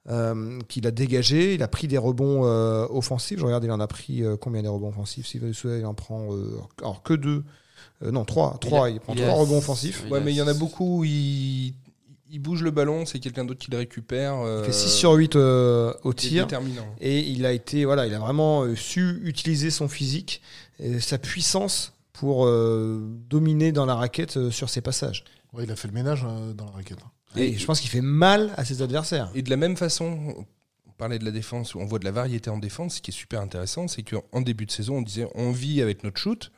euh, 0.09 0.59
qu'il 0.69 0.87
a 0.87 0.91
dégagé. 0.91 1.55
Il 1.55 1.63
a 1.63 1.69
pris 1.69 1.89
des 1.89 1.99
rebonds 1.99 2.45
euh, 2.45 2.87
offensifs. 2.91 3.39
Je 3.39 3.45
regarde, 3.45 3.65
il 3.65 3.71
en 3.71 3.81
a 3.81 3.87
pris 3.87 4.23
euh, 4.23 4.37
combien 4.37 4.63
des 4.63 4.69
rebonds 4.69 4.89
offensifs? 4.89 5.27
Souza, 5.27 5.77
il 5.79 5.87
en 5.87 5.95
prend 5.95 6.33
euh, 6.35 6.59
alors 6.81 7.03
que 7.03 7.15
deux. 7.15 7.45
Euh, 8.03 8.11
non, 8.11 8.25
trois. 8.25 8.57
Trois. 8.61 8.91
Il, 8.91 9.01
prend 9.01 9.15
il 9.15 9.21
trois 9.23 9.33
a- 9.33 9.37
rebonds 9.37 9.59
offensifs. 9.59 10.05
Ouais, 10.11 10.21
mais 10.21 10.33
il 10.33 10.37
y 10.37 10.43
en 10.43 10.49
a 10.49 10.55
beaucoup 10.55 10.99
où 11.01 11.05
il, 11.05 11.75
il 12.31 12.39
bouge 12.41 12.63
le 12.63 12.71
ballon, 12.71 13.07
c'est 13.07 13.19
quelqu'un 13.21 13.45
d'autre 13.45 13.61
qui 13.61 13.71
le 13.71 13.79
récupère. 13.79 14.35
euh, 14.45 14.63
Il 14.63 14.67
fait 14.67 14.73
6 14.73 14.91
sur 14.91 15.13
8 15.13 15.37
euh, 15.37 15.93
au 16.05 16.11
c'est 16.13 16.29
tir. 16.29 16.45
déterminant. 16.47 16.87
Et 17.01 17.21
il 17.21 17.47
a 17.47 17.53
été, 17.53 17.85
voilà, 17.85 18.07
il 18.07 18.15
a 18.15 18.19
vraiment 18.19 18.65
su 18.75 19.21
utiliser 19.25 19.71
son 19.71 19.89
physique, 19.89 20.43
et 20.79 21.01
sa 21.01 21.17
puissance 21.19 21.93
pour 22.18 22.46
euh, 22.46 22.99
dominer 23.28 23.73
dans 23.73 23.85
la 23.85 23.94
raquette 23.94 24.38
euh, 24.38 24.50
sur 24.50 24.70
ses 24.70 24.80
passages. 24.80 25.25
Ouais, 25.52 25.64
il 25.64 25.70
a 25.70 25.76
fait 25.76 25.88
le 25.88 25.94
ménage 25.94 26.25
euh, 26.26 26.54
dans 26.54 26.64
la 26.64 26.70
raquette. 26.70 26.99
Et, 27.37 27.52
je 27.58 27.66
pense 27.66 27.80
qu'il 27.80 27.90
fait 27.90 28.00
mal 28.00 28.52
à 28.56 28.64
ses 28.64 28.80
adversaires. 28.80 29.30
Et 29.35 29.42
de 29.42 29.50
la 29.50 29.56
même 29.56 29.76
façon, 29.76 30.35
on 30.87 30.92
parlait 30.92 31.18
de 31.18 31.25
la 31.25 31.30
défense, 31.30 31.75
on 31.75 31.85
voit 31.85 31.99
de 31.99 32.06
la 32.06 32.12
variété 32.12 32.49
en 32.49 32.56
défense. 32.56 32.96
Ce 32.96 33.02
qui 33.02 33.11
est 33.11 33.14
super 33.14 33.42
intéressant, 33.42 33.87
c'est 33.87 34.02
qu'en 34.02 34.40
début 34.40 34.64
de 34.64 34.70
saison, 34.70 34.96
on 34.96 35.02
disait 35.02 35.28
on 35.35 35.52
vit 35.52 35.82
avec 35.82 36.04
notre 36.04 36.18
shoot. 36.18 36.50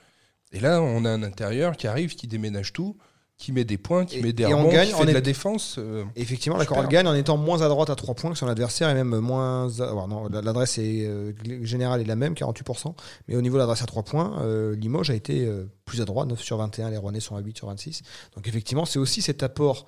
Et 0.52 0.60
là, 0.60 0.80
on 0.80 1.04
a 1.04 1.10
un 1.10 1.24
intérieur 1.24 1.76
qui 1.76 1.88
arrive, 1.88 2.14
qui 2.14 2.28
déménage 2.28 2.72
tout, 2.72 2.96
qui 3.38 3.52
met 3.52 3.64
des 3.64 3.78
points, 3.78 4.04
qui 4.04 4.18
Et- 4.18 4.22
met 4.22 4.32
des 4.32 4.42
et 4.42 4.52
on 4.52 4.58
rebonds, 4.58 4.70
gagne 4.72 4.88
qui 4.88 4.94
en 4.94 4.98
fait 4.98 5.04
de 5.04 5.10
est- 5.10 5.14
la 5.14 5.20
défense. 5.20 5.76
euh, 5.78 6.04
effectivement, 6.16 6.58
la. 6.58 6.66
Chorale 6.66 6.88
gagne 6.88 7.06
en 7.06 7.14
étant 7.14 7.36
moins 7.36 7.62
à 7.62 7.68
droite 7.68 7.88
à 7.88 7.94
3 7.94 8.14
points 8.14 8.32
que 8.32 8.36
son 8.36 8.48
adversaire 8.48 8.90
et 8.90 8.94
même 8.94 9.16
moins. 9.20 9.68
à- 9.80 10.42
l'adresse 10.42 10.78
est, 10.78 11.06
euh, 11.06 11.32
générale 11.62 12.00
est 12.00 12.04
la 12.04 12.16
même, 12.16 12.34
48%. 12.34 12.96
Mais 13.28 13.36
au 13.36 13.40
niveau 13.40 13.54
de 13.56 13.60
l'adresse 13.60 13.82
à 13.82 13.86
3 13.86 14.02
points, 14.02 14.40
euh, 14.42 14.74
Limoges 14.74 15.10
a 15.10 15.14
été 15.14 15.48
plus 15.84 16.00
à 16.00 16.04
droite, 16.04 16.28
9 16.28 16.40
sur 16.42 16.56
21. 16.56 16.90
Les 16.90 16.96
Rouennais 16.96 17.20
sont 17.20 17.36
à 17.36 17.40
8 17.40 17.56
sur 17.56 17.68
26. 17.68 18.02
Donc 18.34 18.48
effectivement, 18.48 18.84
c'est 18.84 18.98
aussi 18.98 19.22
cet 19.22 19.42
apport 19.44 19.86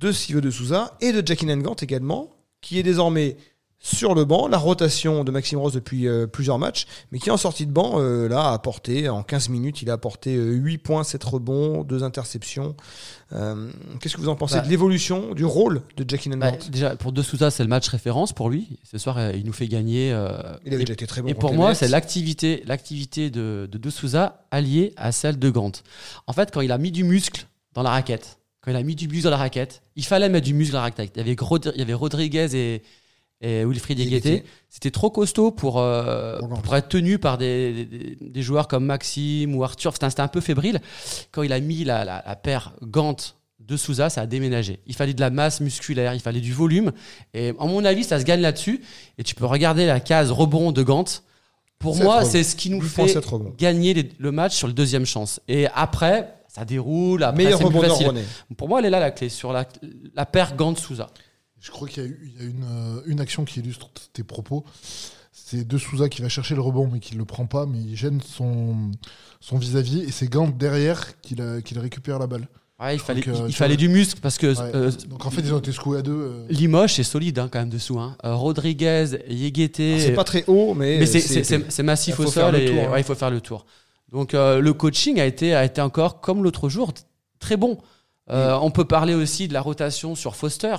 de 0.00 0.10
Silvio 0.10 0.40
de 0.40 0.50
Souza 0.50 0.96
et 1.02 1.12
de 1.12 1.24
Jackie 1.26 1.44
Nangant 1.46 1.74
également, 1.74 2.30
qui 2.62 2.78
est 2.78 2.82
désormais 2.82 3.36
sur 3.80 4.14
le 4.16 4.24
banc, 4.24 4.48
la 4.48 4.58
rotation 4.58 5.22
de 5.22 5.30
Maxime 5.30 5.58
Rose 5.60 5.72
depuis 5.72 6.08
euh, 6.08 6.26
plusieurs 6.26 6.58
matchs, 6.58 6.86
mais 7.12 7.18
qui 7.20 7.30
en 7.30 7.36
sortie 7.36 7.64
de 7.64 7.70
banc, 7.70 8.00
euh, 8.00 8.28
là, 8.28 8.48
a 8.48 8.52
apporté, 8.52 9.08
en 9.08 9.22
15 9.22 9.48
minutes, 9.50 9.82
il 9.82 9.90
a 9.90 9.92
apporté 9.92 10.34
euh, 10.34 10.50
8 10.52 10.78
points, 10.78 11.04
7 11.04 11.22
rebonds, 11.22 11.84
2 11.84 12.02
interceptions. 12.02 12.74
Euh, 13.32 13.70
Qu'est-ce 14.00 14.16
que 14.16 14.20
vous 14.20 14.28
en 14.28 14.34
pensez 14.36 14.56
Bah, 14.56 14.62
de 14.62 14.68
l'évolution, 14.68 15.32
du 15.32 15.44
rôle 15.44 15.82
de 15.96 16.04
Jackie 16.08 16.28
Bah, 16.30 16.52
déjà, 16.70 16.96
pour 16.96 17.12
De 17.12 17.22
Souza, 17.22 17.50
c'est 17.52 17.62
le 17.62 17.68
match 17.68 17.86
référence 17.88 18.32
pour 18.32 18.50
lui. 18.50 18.78
Ce 18.82 18.98
soir, 18.98 19.30
il 19.34 19.44
nous 19.46 19.52
fait 19.52 19.68
gagner. 19.68 20.08
Il 20.08 20.14
avait 20.14 20.58
et- 20.64 20.78
déjà 20.84 20.92
été 20.94 21.06
très 21.06 21.22
bon 21.22 21.28
Et 21.28 21.34
pour 21.34 21.54
moi, 21.54 21.74
c'est 21.74 21.88
l'activité, 21.88 22.62
l'activité 22.66 23.30
de, 23.30 23.68
de 23.70 23.78
De 23.78 23.90
Souza 23.90 24.44
alliée 24.50 24.92
à 24.96 25.12
celle 25.12 25.38
de 25.38 25.50
Gant. 25.50 25.72
En 26.26 26.32
fait, 26.32 26.50
quand 26.52 26.62
il 26.62 26.72
a 26.72 26.78
mis 26.78 26.90
du 26.90 27.04
muscle 27.04 27.46
dans 27.74 27.82
la 27.82 27.90
raquette, 27.90 28.38
quand 28.60 28.72
il 28.72 28.76
a 28.76 28.82
mis 28.82 28.96
du 28.96 29.06
muscle 29.06 29.24
dans 29.24 29.30
la 29.30 29.36
raquette, 29.36 29.82
il 29.94 30.04
fallait 30.04 30.28
mettre 30.28 30.46
du 30.46 30.52
muscle 30.54 30.72
dans 30.72 30.78
la 30.78 30.82
raquette. 30.84 31.12
Il 31.14 31.18
y 31.18 31.20
avait, 31.20 31.34
Gro- 31.36 31.58
il 31.72 31.78
y 31.78 31.82
avait 31.82 31.94
Rodriguez 31.94 32.48
et, 32.56 32.82
et 33.40 33.64
Wilfried. 33.64 33.98
Yeguete. 33.98 34.44
C'était 34.68 34.90
trop 34.90 35.10
costaud 35.10 35.50
pour, 35.50 35.78
euh, 35.78 36.38
Pour 36.62 36.76
être 36.76 36.88
tenu 36.88 37.18
par 37.18 37.38
des, 37.38 37.84
des- 37.84 38.16
des 38.20 38.42
joueurs 38.42 38.68
comme 38.68 38.84
Maxime 38.84 39.54
ou 39.54 39.64
Arthur. 39.64 39.92
C'était 39.94 40.20
un 40.20 40.28
peu 40.28 40.40
fébrile. 40.40 40.80
Quand 41.32 41.42
il 41.42 41.52
a 41.52 41.60
mis 41.60 41.84
la, 41.84 42.04
la, 42.04 42.22
la 42.26 42.36
paire 42.36 42.72
Gant 42.82 43.16
de 43.60 43.76
Souza, 43.76 44.08
ça 44.10 44.22
a 44.22 44.26
déménagé. 44.26 44.80
Il 44.86 44.94
fallait 44.94 45.14
de 45.14 45.20
la 45.20 45.30
masse 45.30 45.60
musculaire, 45.60 46.14
il 46.14 46.20
fallait 46.20 46.40
du 46.40 46.52
volume. 46.52 46.92
Et 47.34 47.50
à 47.58 47.66
mon 47.66 47.84
avis, 47.84 48.02
ça 48.04 48.18
se 48.18 48.24
gagne 48.24 48.40
là-dessus. 48.40 48.82
Et 49.18 49.22
tu 49.24 49.34
peux 49.34 49.44
regarder 49.46 49.86
la 49.86 50.00
case 50.00 50.30
rebond 50.30 50.72
de 50.72 50.82
Gant. 50.82 51.04
Pour 51.78 51.94
moi, 51.96 52.24
c'est 52.24 52.42
ce 52.44 52.56
qui 52.56 52.70
nous 52.70 52.80
8 52.82 52.88
points, 52.88 53.06
fait 53.06 53.12
7 53.12 53.24
rebonds. 53.26 53.54
gagner 53.56 53.94
les- 53.94 54.08
le 54.18 54.32
match 54.32 54.54
sur 54.56 54.66
le 54.66 54.72
deuxième 54.72 55.06
chance. 55.06 55.40
Et 55.48 55.66
après, 55.74 56.34
ça 56.48 56.64
déroule. 56.64 57.22
Après, 57.22 57.44
Meilleur 57.44 57.60
rebondeur. 57.68 57.96
Pour 58.56 58.68
moi, 58.68 58.80
elle 58.80 58.86
est 58.86 58.90
là 58.90 59.00
la 59.00 59.10
clé 59.12 59.28
sur 59.28 59.52
la, 59.52 59.64
la 60.14 60.26
paire 60.26 60.56
Gant-Souza. 60.56 61.08
Je 61.60 61.70
crois 61.70 61.88
qu'il 61.88 62.02
y 62.02 62.06
a, 62.06 62.08
eu, 62.08 62.32
il 62.36 62.42
y 62.42 62.46
a 62.46 62.48
une, 62.48 62.64
euh, 62.64 63.00
une 63.06 63.20
action 63.20 63.44
qui 63.44 63.60
illustre 63.60 63.88
tes 64.12 64.22
propos. 64.22 64.64
C'est 65.32 65.66
De 65.66 65.78
Souza 65.78 66.08
qui 66.08 66.22
va 66.22 66.28
chercher 66.28 66.54
le 66.54 66.60
rebond, 66.60 66.88
mais 66.92 67.00
qui 67.00 67.14
ne 67.14 67.18
le 67.18 67.24
prend 67.24 67.46
pas, 67.46 67.66
mais 67.66 67.78
il 67.78 67.96
gêne 67.96 68.20
son 68.20 68.90
son 69.40 69.56
vis-à-vis, 69.56 70.00
et 70.00 70.10
c'est 70.10 70.26
Gant 70.28 70.48
derrière 70.48 71.20
qu'il 71.20 71.40
a- 71.40 71.62
qu'il 71.62 71.78
récupère 71.78 72.18
la 72.18 72.26
balle. 72.26 72.48
Ouais, 72.80 72.94
il 72.94 73.00
fallait, 73.00 73.22
Donc, 73.22 73.34
euh, 73.34 73.44
il, 73.48 73.54
fallait 73.54 73.76
du 73.76 73.88
muscle 73.88 74.20
parce 74.20 74.36
que 74.38 74.48
Ouais. 74.48 74.70
euh, 74.74 74.90
Donc 75.08 75.26
en 75.26 75.30
fait, 75.30 75.40
ils 75.42 75.52
ont 75.54 75.58
été 75.58 75.72
secoués 75.72 75.98
à 75.98 76.02
deux. 76.02 76.12
euh, 76.12 76.46
Limoges 76.48 76.98
est 77.00 77.04
solide 77.04 77.38
hein, 77.38 77.48
quand 77.50 77.58
même 77.60 77.70
dessous. 77.70 77.98
Hein. 77.98 78.16
Rodriguez, 78.22 79.18
Yeguete. 79.28 79.80
Alors, 79.80 80.00
C'est 80.00 80.12
pas 80.14 80.24
très 80.24 80.44
haut, 80.46 80.74
mais, 80.74 80.98
mais 80.98 81.06
c'est- 81.06 81.20
c'est- 81.20 81.42
c'est 81.44 81.58
c'est- 81.62 81.70
c'est 81.70 81.82
massif 81.82 82.18
au 82.20 82.26
sol 82.26 82.54
et 82.56 82.66
tour, 82.66 82.82
hein. 82.84 82.92
ouais, 82.92 83.00
il 83.00 83.04
faut 83.04 83.14
faire 83.16 83.30
le 83.30 83.40
tour. 83.40 83.64
Donc 84.12 84.34
euh, 84.34 84.60
le 84.60 84.72
coaching 84.72 85.18
a 85.20 85.24
été, 85.26 85.54
a 85.54 85.64
été 85.64 85.80
encore, 85.80 86.20
comme 86.20 86.42
l'autre 86.44 86.68
jour, 86.68 86.92
très 87.40 87.56
bon. 87.56 87.78
Euh, 88.30 88.56
On 88.60 88.70
peut 88.70 88.84
parler 88.84 89.14
aussi 89.14 89.48
de 89.48 89.54
la 89.54 89.60
rotation 89.60 90.14
sur 90.14 90.36
Foster. 90.36 90.76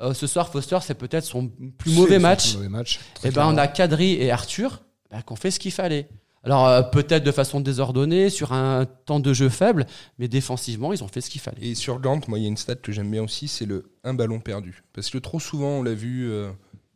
Euh, 0.00 0.14
ce 0.14 0.26
soir, 0.26 0.48
Foster, 0.50 0.78
c'est 0.82 0.94
peut-être 0.94 1.24
son 1.24 1.48
plus 1.48 1.94
mauvais 1.94 2.18
match. 2.18 2.50
plus 2.50 2.56
mauvais 2.56 2.68
match. 2.68 3.00
très 3.14 3.28
Et 3.28 3.32
ben, 3.32 3.46
on 3.46 3.56
a 3.58 3.68
Kadri 3.68 4.12
et 4.14 4.30
Arthur 4.30 4.82
bah, 5.10 5.22
qui 5.22 5.32
ont 5.32 5.36
fait 5.36 5.50
ce 5.50 5.58
qu'il 5.60 5.72
fallait. 5.72 6.08
Alors, 6.42 6.66
euh, 6.68 6.82
peut-être 6.82 7.22
de 7.22 7.32
façon 7.32 7.60
désordonnée, 7.60 8.30
sur 8.30 8.54
un 8.54 8.86
temps 8.86 9.20
de 9.20 9.32
jeu 9.34 9.50
faible, 9.50 9.86
mais 10.18 10.26
défensivement, 10.26 10.94
ils 10.94 11.04
ont 11.04 11.08
fait 11.08 11.20
ce 11.20 11.28
qu'il 11.28 11.40
fallait. 11.42 11.60
Et 11.60 11.74
sur 11.74 12.00
Gant, 12.00 12.18
moi, 12.28 12.38
il 12.38 12.42
y 12.42 12.44
a 12.46 12.48
une 12.48 12.56
stat 12.56 12.76
que 12.76 12.92
j'aime 12.92 13.10
bien 13.10 13.22
aussi, 13.22 13.46
c'est 13.46 13.66
le 13.66 13.92
un 14.04 14.14
ballon 14.14 14.40
perdu. 14.40 14.82
Parce 14.94 15.10
que 15.10 15.18
trop 15.18 15.38
souvent, 15.38 15.80
on 15.80 15.82
l'a 15.82 15.92
vu 15.92 16.30
euh, 16.30 16.50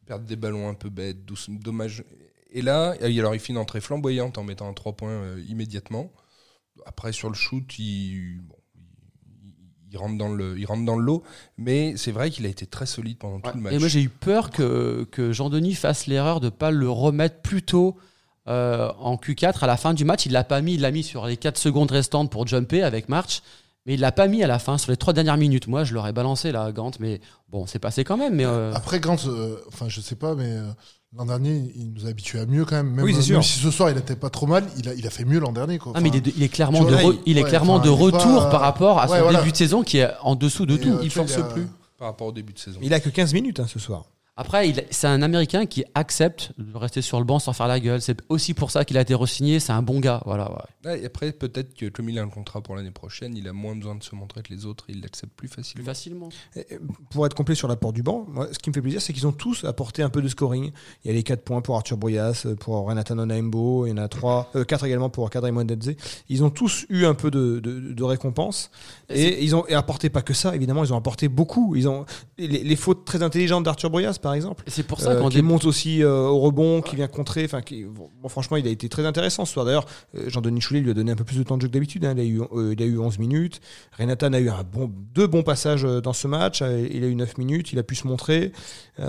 perdre 0.06 0.24
des 0.24 0.36
ballons 0.36 0.66
un 0.70 0.74
peu 0.74 0.88
bêtes, 0.88 1.26
douce- 1.26 1.50
dommage. 1.50 2.04
Et 2.52 2.62
là, 2.62 2.94
euh, 3.02 3.18
alors 3.18 3.34
il 3.34 3.38
fait 3.40 3.52
une 3.52 3.58
entrée 3.58 3.82
flamboyante 3.82 4.38
en 4.38 4.44
mettant 4.44 4.66
un 4.66 4.72
3 4.72 4.94
points 4.94 5.10
euh, 5.10 5.44
immédiatement. 5.46 6.10
Après, 6.86 7.12
sur 7.12 7.28
le 7.28 7.34
shoot, 7.34 7.78
il, 7.78 8.40
bon, 8.40 8.53
il, 9.94 9.98
rentre 9.98 10.18
dans 10.18 10.28
le, 10.28 10.58
il 10.58 10.66
rentre 10.66 10.84
dans 10.84 10.96
le 10.96 11.04
lot. 11.04 11.22
Mais 11.56 11.94
c'est 11.96 12.12
vrai 12.12 12.30
qu'il 12.30 12.44
a 12.46 12.48
été 12.48 12.66
très 12.66 12.86
solide 12.86 13.18
pendant 13.18 13.40
tout 13.40 13.50
le 13.54 13.60
match. 13.60 13.72
Et 13.72 13.78
moi, 13.78 13.88
j'ai 13.88 14.02
eu 14.02 14.08
peur 14.08 14.50
que, 14.50 15.06
que 15.10 15.32
Jean-Denis 15.32 15.74
fasse 15.74 16.06
l'erreur 16.06 16.40
de 16.40 16.46
ne 16.46 16.50
pas 16.50 16.70
le 16.70 16.90
remettre 16.90 17.40
plus 17.40 17.62
tôt 17.62 17.96
euh, 18.48 18.90
en 18.98 19.16
Q4 19.16 19.60
à 19.62 19.66
la 19.66 19.76
fin 19.76 19.94
du 19.94 20.04
match. 20.04 20.26
Il 20.26 20.32
l'a 20.32 20.44
pas 20.44 20.60
mis, 20.60 20.74
il 20.74 20.80
l'a 20.80 20.90
mis 20.90 21.02
sur 21.02 21.26
les 21.26 21.36
4 21.36 21.56
secondes 21.56 21.90
restantes 21.90 22.30
pour 22.30 22.46
jumper 22.46 22.82
avec 22.82 23.08
March. 23.08 23.40
Mais 23.86 23.94
il 23.94 24.00
l'a 24.00 24.12
pas 24.12 24.28
mis 24.28 24.42
à 24.42 24.46
la 24.46 24.58
fin, 24.58 24.78
sur 24.78 24.90
les 24.90 24.96
trois 24.96 25.12
dernières 25.12 25.36
minutes. 25.36 25.66
Moi, 25.66 25.84
je 25.84 25.92
l'aurais 25.92 26.14
balancé 26.14 26.52
là, 26.52 26.72
Gant, 26.72 26.92
mais 27.00 27.20
bon, 27.50 27.66
c'est 27.66 27.78
passé 27.78 28.02
quand 28.02 28.16
même. 28.16 28.34
Mais 28.34 28.46
euh, 28.46 28.72
Après, 28.72 28.98
Gant, 28.98 29.16
euh, 29.26 29.58
enfin, 29.68 29.88
je 29.88 30.00
sais 30.00 30.16
pas, 30.16 30.34
mais 30.34 30.52
euh, 30.52 30.70
l'an 31.16 31.26
dernier, 31.26 31.70
il 31.76 31.92
nous 31.92 32.06
a 32.06 32.08
habitués 32.10 32.40
à 32.40 32.46
mieux 32.46 32.64
quand 32.64 32.76
même. 32.76 32.90
Même, 32.90 33.04
Oui, 33.04 33.14
c'est 33.14 33.22
sûr. 33.22 33.34
même 33.36 33.42
si 33.42 33.58
ce 33.58 33.70
soir, 33.70 33.90
il 33.90 33.96
n'était 33.96 34.16
pas 34.16 34.30
trop 34.30 34.46
mal, 34.46 34.64
il 34.78 34.88
a, 34.88 34.94
il 34.94 35.06
a 35.06 35.10
fait 35.10 35.24
mieux 35.24 35.38
l'an 35.38 35.52
dernier. 35.52 35.78
Quoi. 35.78 35.92
ah, 35.94 36.00
mais 36.00 36.08
il 36.08 36.16
est, 36.16 36.20
de- 36.20 36.32
il 36.36 36.42
est 36.42 36.48
clairement, 36.48 36.84
de, 36.84 36.90
vois, 36.90 36.98
re- 37.02 37.12
là, 37.12 37.18
il 37.26 37.38
est 37.38 37.42
ouais, 37.42 37.48
clairement 37.48 37.74
enfin, 37.74 37.84
de 37.84 37.88
il 37.90 37.94
est 37.94 38.02
retour 38.02 38.42
pas- 38.44 38.50
par 38.50 38.60
rapport 38.60 38.98
à 39.00 39.06
son 39.06 39.14
Ouais, 39.14 39.22
voilà. 39.22 39.38
début 39.40 39.52
de 39.52 39.56
saison 39.56 39.82
qui 39.82 39.98
est 39.98 40.08
en 40.22 40.34
dessous 40.34 40.66
de 40.66 40.74
Et, 40.74 40.80
tout. 40.80 40.88
euh, 40.88 41.00
il 41.02 41.10
force 41.10 41.32
il 41.34 41.40
a- 41.40 41.44
plus 41.44 41.66
par 41.98 42.08
rapport 42.08 42.26
au 42.28 42.32
début 42.32 42.52
de 42.52 42.58
saison. 42.58 42.78
Il 42.82 42.92
a 42.92 43.00
que 43.00 43.08
15 43.10 43.32
minutes 43.32 43.60
hein, 43.60 43.66
ce 43.68 43.78
soir. 43.78 44.04
Après, 44.36 44.72
c'est 44.90 45.06
un 45.06 45.22
Américain 45.22 45.64
qui 45.64 45.84
accepte 45.94 46.50
de 46.58 46.76
rester 46.76 47.02
sur 47.02 47.20
le 47.20 47.24
banc 47.24 47.38
sans 47.38 47.52
faire 47.52 47.68
la 47.68 47.78
gueule. 47.78 48.00
C'est 48.02 48.18
aussi 48.28 48.52
pour 48.52 48.72
ça 48.72 48.84
qu'il 48.84 48.98
a 48.98 49.00
été 49.00 49.14
re-signé. 49.14 49.60
C'est 49.60 49.70
un 49.72 49.82
bon 49.82 50.00
gars. 50.00 50.22
Voilà. 50.26 50.50
ouais. 50.84 51.00
Et 51.02 51.06
après, 51.06 51.30
peut-être 51.30 51.72
que 51.74 51.86
comme 51.88 52.08
il 52.08 52.18
a 52.18 52.22
un 52.22 52.28
contrat 52.28 52.60
pour 52.60 52.74
l'année 52.74 52.90
prochaine, 52.90 53.36
il 53.36 53.46
a 53.46 53.52
moins 53.52 53.76
besoin 53.76 53.94
de 53.94 54.02
se 54.02 54.12
montrer 54.16 54.42
que 54.42 54.52
les 54.52 54.66
autres, 54.66 54.86
il 54.88 55.00
l'accepte 55.02 55.32
plus 55.36 55.48
Plus 55.48 55.56
facilement. 55.62 55.84
facilement. 55.84 56.28
Et, 56.56 56.66
euh, 56.72 56.78
Pour 57.10 57.26
être 57.26 57.34
complet 57.34 57.54
sur 57.54 57.68
l'apport 57.68 57.92
du 57.92 58.02
banc, 58.02 58.24
moi, 58.28 58.48
ce 58.50 58.58
qui 58.58 58.70
me 58.70 58.74
fait 58.74 58.82
plaisir, 58.82 59.00
c'est 59.00 59.12
qu'ils 59.12 59.26
ont 59.28 59.32
tous 59.32 59.62
apporté 59.64 60.02
un 60.02 60.10
peu 60.10 60.20
de 60.20 60.26
scoring. 60.26 60.72
Il 61.04 61.08
y 61.08 61.10
a 61.10 61.14
les 61.14 61.22
4 61.22 61.42
points 61.44 61.60
pour 61.60 61.76
Arthur 61.76 61.96
Boyas, 61.96 62.44
pour 62.58 62.86
Renata 62.88 63.14
Nonaimbo, 63.14 63.86
il 63.86 63.90
y 63.90 63.92
en 63.92 63.98
a 63.98 64.08
3, 64.08 64.50
4 64.66 64.84
également 64.84 65.10
pour 65.10 65.30
Kadri 65.30 65.52
Mwendedze. 65.52 65.94
Ils 66.28 66.42
ont 66.42 66.50
tous 66.50 66.86
eu 66.88 67.04
un 67.04 67.14
peu 67.14 67.30
de, 67.30 67.60
de, 67.60 67.92
de 67.92 68.02
récompense. 68.02 68.72
Et 69.10 69.44
ils 69.44 69.54
ont 69.54 69.64
et 69.68 69.74
apporté 69.74 70.10
pas 70.10 70.22
que 70.22 70.34
ça, 70.34 70.56
évidemment, 70.56 70.82
ils 70.82 70.92
ont 70.92 70.96
apporté 70.96 71.28
beaucoup. 71.28 71.76
Ils 71.76 71.88
ont 71.88 72.04
les, 72.36 72.48
les 72.64 72.76
fautes 72.76 73.04
très 73.04 73.22
intelligentes 73.22 73.62
d'Arthur 73.62 73.90
Boyas, 73.90 74.18
par 74.24 74.34
exemple. 74.34 74.64
C'est 74.66 74.82
pour 74.82 75.00
ça 75.00 75.10
Euh, 75.12 75.20
qu'on 75.20 75.28
qui 75.28 75.40
monte 75.42 75.64
aussi 75.64 76.02
euh, 76.02 76.22
au 76.26 76.40
rebond, 76.40 76.82
qui 76.82 76.96
vient 76.96 77.06
contrer. 77.06 77.44
Enfin, 77.44 77.62
qui, 77.62 77.84
bon, 77.84 78.28
franchement, 78.28 78.56
il 78.56 78.66
a 78.66 78.70
été 78.70 78.88
très 78.88 79.06
intéressant 79.06 79.44
ce 79.44 79.52
soir. 79.52 79.64
D'ailleurs, 79.64 79.86
euh, 80.16 80.24
Jean-Denis 80.28 80.60
Choulet 80.60 80.80
lui 80.80 80.90
a 80.90 80.94
donné 80.94 81.12
un 81.12 81.16
peu 81.16 81.22
plus 81.24 81.36
de 81.38 81.42
temps 81.44 81.56
de 81.56 81.62
jeu 81.62 81.68
que 81.68 81.72
d'habitude. 81.74 82.04
hein. 82.04 82.14
Il, 82.16 82.20
a 82.20 82.24
eu, 82.24 82.40
euh, 82.40 82.74
il 82.76 82.82
a 82.82 82.86
eu 82.86 82.98
11 82.98 83.18
minutes. 83.20 83.60
Renatan 83.96 84.32
a 84.32 84.40
eu 84.40 84.48
un 84.48 84.64
bon, 84.72 84.90
deux 85.14 85.28
bons 85.28 85.42
passages 85.44 85.82
dans 85.84 86.12
ce 86.12 86.26
match. 86.26 86.60
Il 86.60 87.04
a 87.04 87.06
eu 87.06 87.14
9 87.14 87.38
minutes. 87.38 87.72
Il 87.72 87.78
a 87.78 87.82
pu 87.84 87.94
se 87.94 88.06
montrer. 88.08 88.50
C'est 88.98 89.04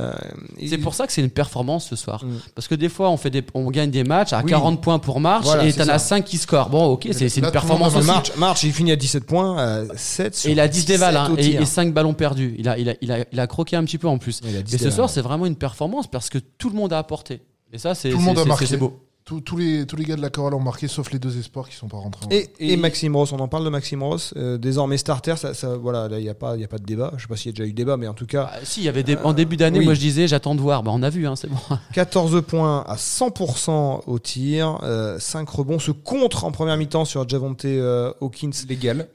il- 0.60 0.82
pour 0.82 0.94
ça 0.94 1.08
que 1.08 1.14
c'est 1.14 1.22
une 1.22 1.30
performance 1.30 1.88
ce 1.90 1.96
soir. 1.96 2.24
Mm. 2.24 2.30
Parce 2.54 2.68
que 2.68 2.76
des 2.76 2.90
fois, 2.90 3.10
on, 3.10 3.18
fait 3.18 3.30
des, 3.30 3.44
on 3.54 3.70
gagne 3.72 3.90
des 3.92 4.04
matchs 4.04 4.34
à 4.34 4.42
Oui. 4.44 4.50
40 4.52 4.82
points 4.82 5.00
pour 5.00 5.20
March 5.20 5.46
Voilà, 5.46 5.66
et 5.66 5.74
t'en 5.74 5.88
as 5.88 6.00
5 6.00 6.24
qui 6.26 6.38
scorent. 6.38 6.70
Bon, 6.70 6.86
ok, 6.86 7.08
c'est 7.12 7.36
une 7.38 7.50
performance 7.52 7.96
aussi. 7.96 8.06
March, 8.08 8.32
March, 8.38 8.64
il 8.64 8.74
finit 8.74 8.92
à 8.92 8.96
17 8.96 9.26
points, 9.26 9.60
euh, 9.60 9.86
7 9.96 10.36
sur 10.36 10.50
Et 10.50 10.54
il 10.54 10.60
a 10.60 10.68
10 10.68 10.86
17 10.86 10.88
dévals 10.88 11.16
hein, 11.18 11.34
et, 11.38 11.56
et 11.56 11.66
5 11.66 11.94
ballons 11.94 12.14
perdus. 12.14 12.56
Il 12.58 12.68
a, 12.68 12.78
il, 12.78 12.90
a, 12.90 12.94
il, 13.02 13.12
a, 13.12 13.26
il 13.32 13.40
a 13.40 13.48
croqué 13.48 13.76
un 13.76 13.84
petit 13.86 13.98
peu 13.98 14.08
en 14.08 14.18
plus. 14.18 14.42
Il 14.48 14.56
a 14.58 14.62
10 14.62 14.74
Et 14.76 14.78
ce 14.78 14.90
soir, 14.90 15.05
c'est 15.08 15.22
vraiment 15.22 15.46
une 15.46 15.56
performance 15.56 16.08
parce 16.08 16.30
que 16.30 16.38
tout 16.38 16.70
le 16.70 16.76
monde 16.76 16.94
a 16.94 17.00
apporté. 17.00 17.42
Et 17.74 17.78
ça, 17.78 17.96
c'est 17.96 18.10
Tout 18.10 18.18
le 18.18 18.24
monde 18.24 18.36
c'est- 18.36 18.42
a 18.42 18.44
c'est- 18.44 18.50
marqué. 18.50 18.66
c'est 18.66 18.78
beau. 18.78 19.00
Tous, 19.26 19.42
tous 19.42 19.58
les, 19.58 19.88
tous 19.88 19.96
les 19.96 20.06
gars 20.06 20.16
de 20.16 20.22
la 20.22 20.30
chorale 20.30 20.54
ont 20.54 20.60
marqué, 20.60 20.88
sauf 20.88 21.12
les 21.12 21.18
deux 21.18 21.36
espoirs 21.40 21.68
qui 21.68 21.76
sont 21.76 21.88
pas 21.88 21.98
rentrés. 21.98 22.28
en 22.28 22.30
Et, 22.30 22.48
et 22.60 22.74
Et- 22.74 22.78
Maxime 22.78 23.16
Ross, 23.16 23.32
on 23.34 23.40
en 23.40 23.48
parle 23.48 23.66
de 23.66 23.70
Maxime 23.72 24.04
Ross, 24.04 24.36
euh, 24.38 24.60
désormais 24.60 24.98
starter, 25.00 25.36
ça, 25.36 25.56
ça, 25.56 25.76
voilà, 25.78 26.08
là 26.08 26.20
il 26.20 26.24
n'y 26.24 26.30
a, 26.30 26.36
pas- 26.36 26.56
il 26.56 26.62
y 26.62 26.64
a 26.64 26.68
pas 26.68 26.78
de 26.78 26.84
débat. 26.86 27.12
Je 27.18 27.24
sais 27.24 27.28
pas 27.28 27.36
s'il 27.36 27.48
y 27.48 27.50
a 27.50 27.54
déjà 27.58 27.68
eu 27.68 27.74
débat, 27.74 27.98
mais 27.98 28.08
en 28.08 28.14
tout 28.14 28.28
cas, 28.28 28.52
Ah, 28.54 28.60
si, 28.64 28.82
il 28.82 28.84
y 28.84 28.88
avait 28.88 29.02
des, 29.02 29.18
en 29.18 29.34
début 29.34 29.58
d'année, 29.58 29.80
oui. 29.80 29.86
moi 29.86 29.96
je 29.96 30.00
disais, 30.00 30.28
j'attends 30.28 30.54
de 30.54 30.62
voir. 30.62 30.84
Bah, 30.84 30.92
on 30.94 31.02
a 31.02 31.10
vu, 31.10 31.26
hein, 31.26 31.36
c'est 31.36 31.48
bon. 31.50 31.58
14 31.96 32.40
points 32.46 32.84
à 32.88 32.98
100% 32.98 34.04
au 34.06 34.20
tir, 34.20 34.78
5 35.18 35.50
rebonds, 35.50 35.80
ce 35.80 35.90
contre 35.90 36.44
en 36.46 36.52
première 36.52 36.78
mi-temps 36.78 37.06
sur 37.06 37.28
Javonte 37.28 37.66
euh, 37.66 38.14
Hawkins. 38.22 38.52
Légal. 38.70 39.08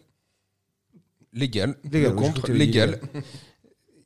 Légal. 1.33 1.77
Légal, 1.85 2.11
Le 2.11 2.17
contre, 2.17 2.51
dit 2.51 2.59
légal. 2.59 3.01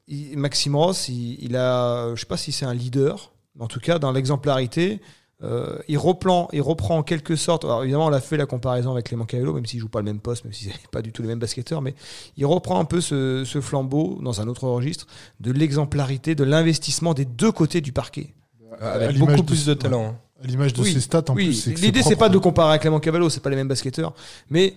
Il- 0.08 0.36
Maxime 0.38 0.76
Ross, 0.76 1.08
il, 1.08 1.38
il 1.42 1.56
a, 1.56 2.14
je 2.14 2.20
sais 2.20 2.26
pas 2.26 2.36
si 2.36 2.52
c'est 2.52 2.66
un 2.66 2.74
leader, 2.74 3.32
mais 3.56 3.64
en 3.64 3.68
tout 3.68 3.80
cas 3.80 3.98
dans 3.98 4.12
l'exemplarité, 4.12 5.00
euh, 5.42 5.78
il 5.88 5.98
reprend, 5.98 6.48
il 6.52 6.62
reprend 6.62 6.98
en 6.98 7.02
quelque 7.02 7.36
sorte. 7.36 7.64
Alors 7.64 7.82
évidemment, 7.82 8.06
on 8.06 8.12
a 8.12 8.20
fait 8.20 8.36
la 8.36 8.46
comparaison 8.46 8.92
avec 8.92 9.06
Clément 9.06 9.24
Cavello, 9.24 9.52
même 9.54 9.66
s'il 9.66 9.80
joue 9.80 9.88
pas 9.88 9.98
le 10.00 10.04
même 10.04 10.20
poste, 10.20 10.44
même 10.44 10.52
si 10.52 10.64
c'est 10.66 10.90
pas 10.90 11.02
du 11.02 11.12
tout 11.12 11.22
les 11.22 11.28
mêmes 11.28 11.38
basketteurs, 11.38 11.82
mais 11.82 11.94
il 12.36 12.46
reprend 12.46 12.78
un 12.78 12.84
peu 12.84 13.00
ce, 13.00 13.44
ce 13.44 13.60
flambeau 13.60 14.18
dans 14.22 14.40
un 14.40 14.48
autre 14.48 14.68
registre 14.68 15.06
de 15.40 15.52
l'exemplarité, 15.52 16.34
de 16.34 16.44
l'investissement 16.44 17.14
des 17.14 17.24
deux 17.24 17.52
côtés 17.52 17.80
du 17.80 17.92
parquet. 17.92 18.32
Avec 18.80 19.18
beaucoup 19.18 19.42
plus 19.42 19.66
de 19.66 19.74
talent. 19.74 20.06
hein. 20.06 20.16
À 20.42 20.46
l'image 20.46 20.72
de 20.74 20.82
Oui, 20.82 20.92
ses 20.92 21.00
stats, 21.00 21.22
en 21.28 21.34
oui, 21.34 21.46
plus, 21.46 21.66
l'idée 21.80 22.02
c'est 22.02 22.16
pas 22.16 22.28
de 22.28 22.36
comparer 22.38 22.74
à 22.74 22.78
Clément 22.78 23.00
Cavallo, 23.00 23.30
c'est 23.30 23.40
pas 23.40 23.50
les 23.50 23.56
mêmes 23.56 23.68
basketteurs, 23.68 24.14
mais 24.50 24.74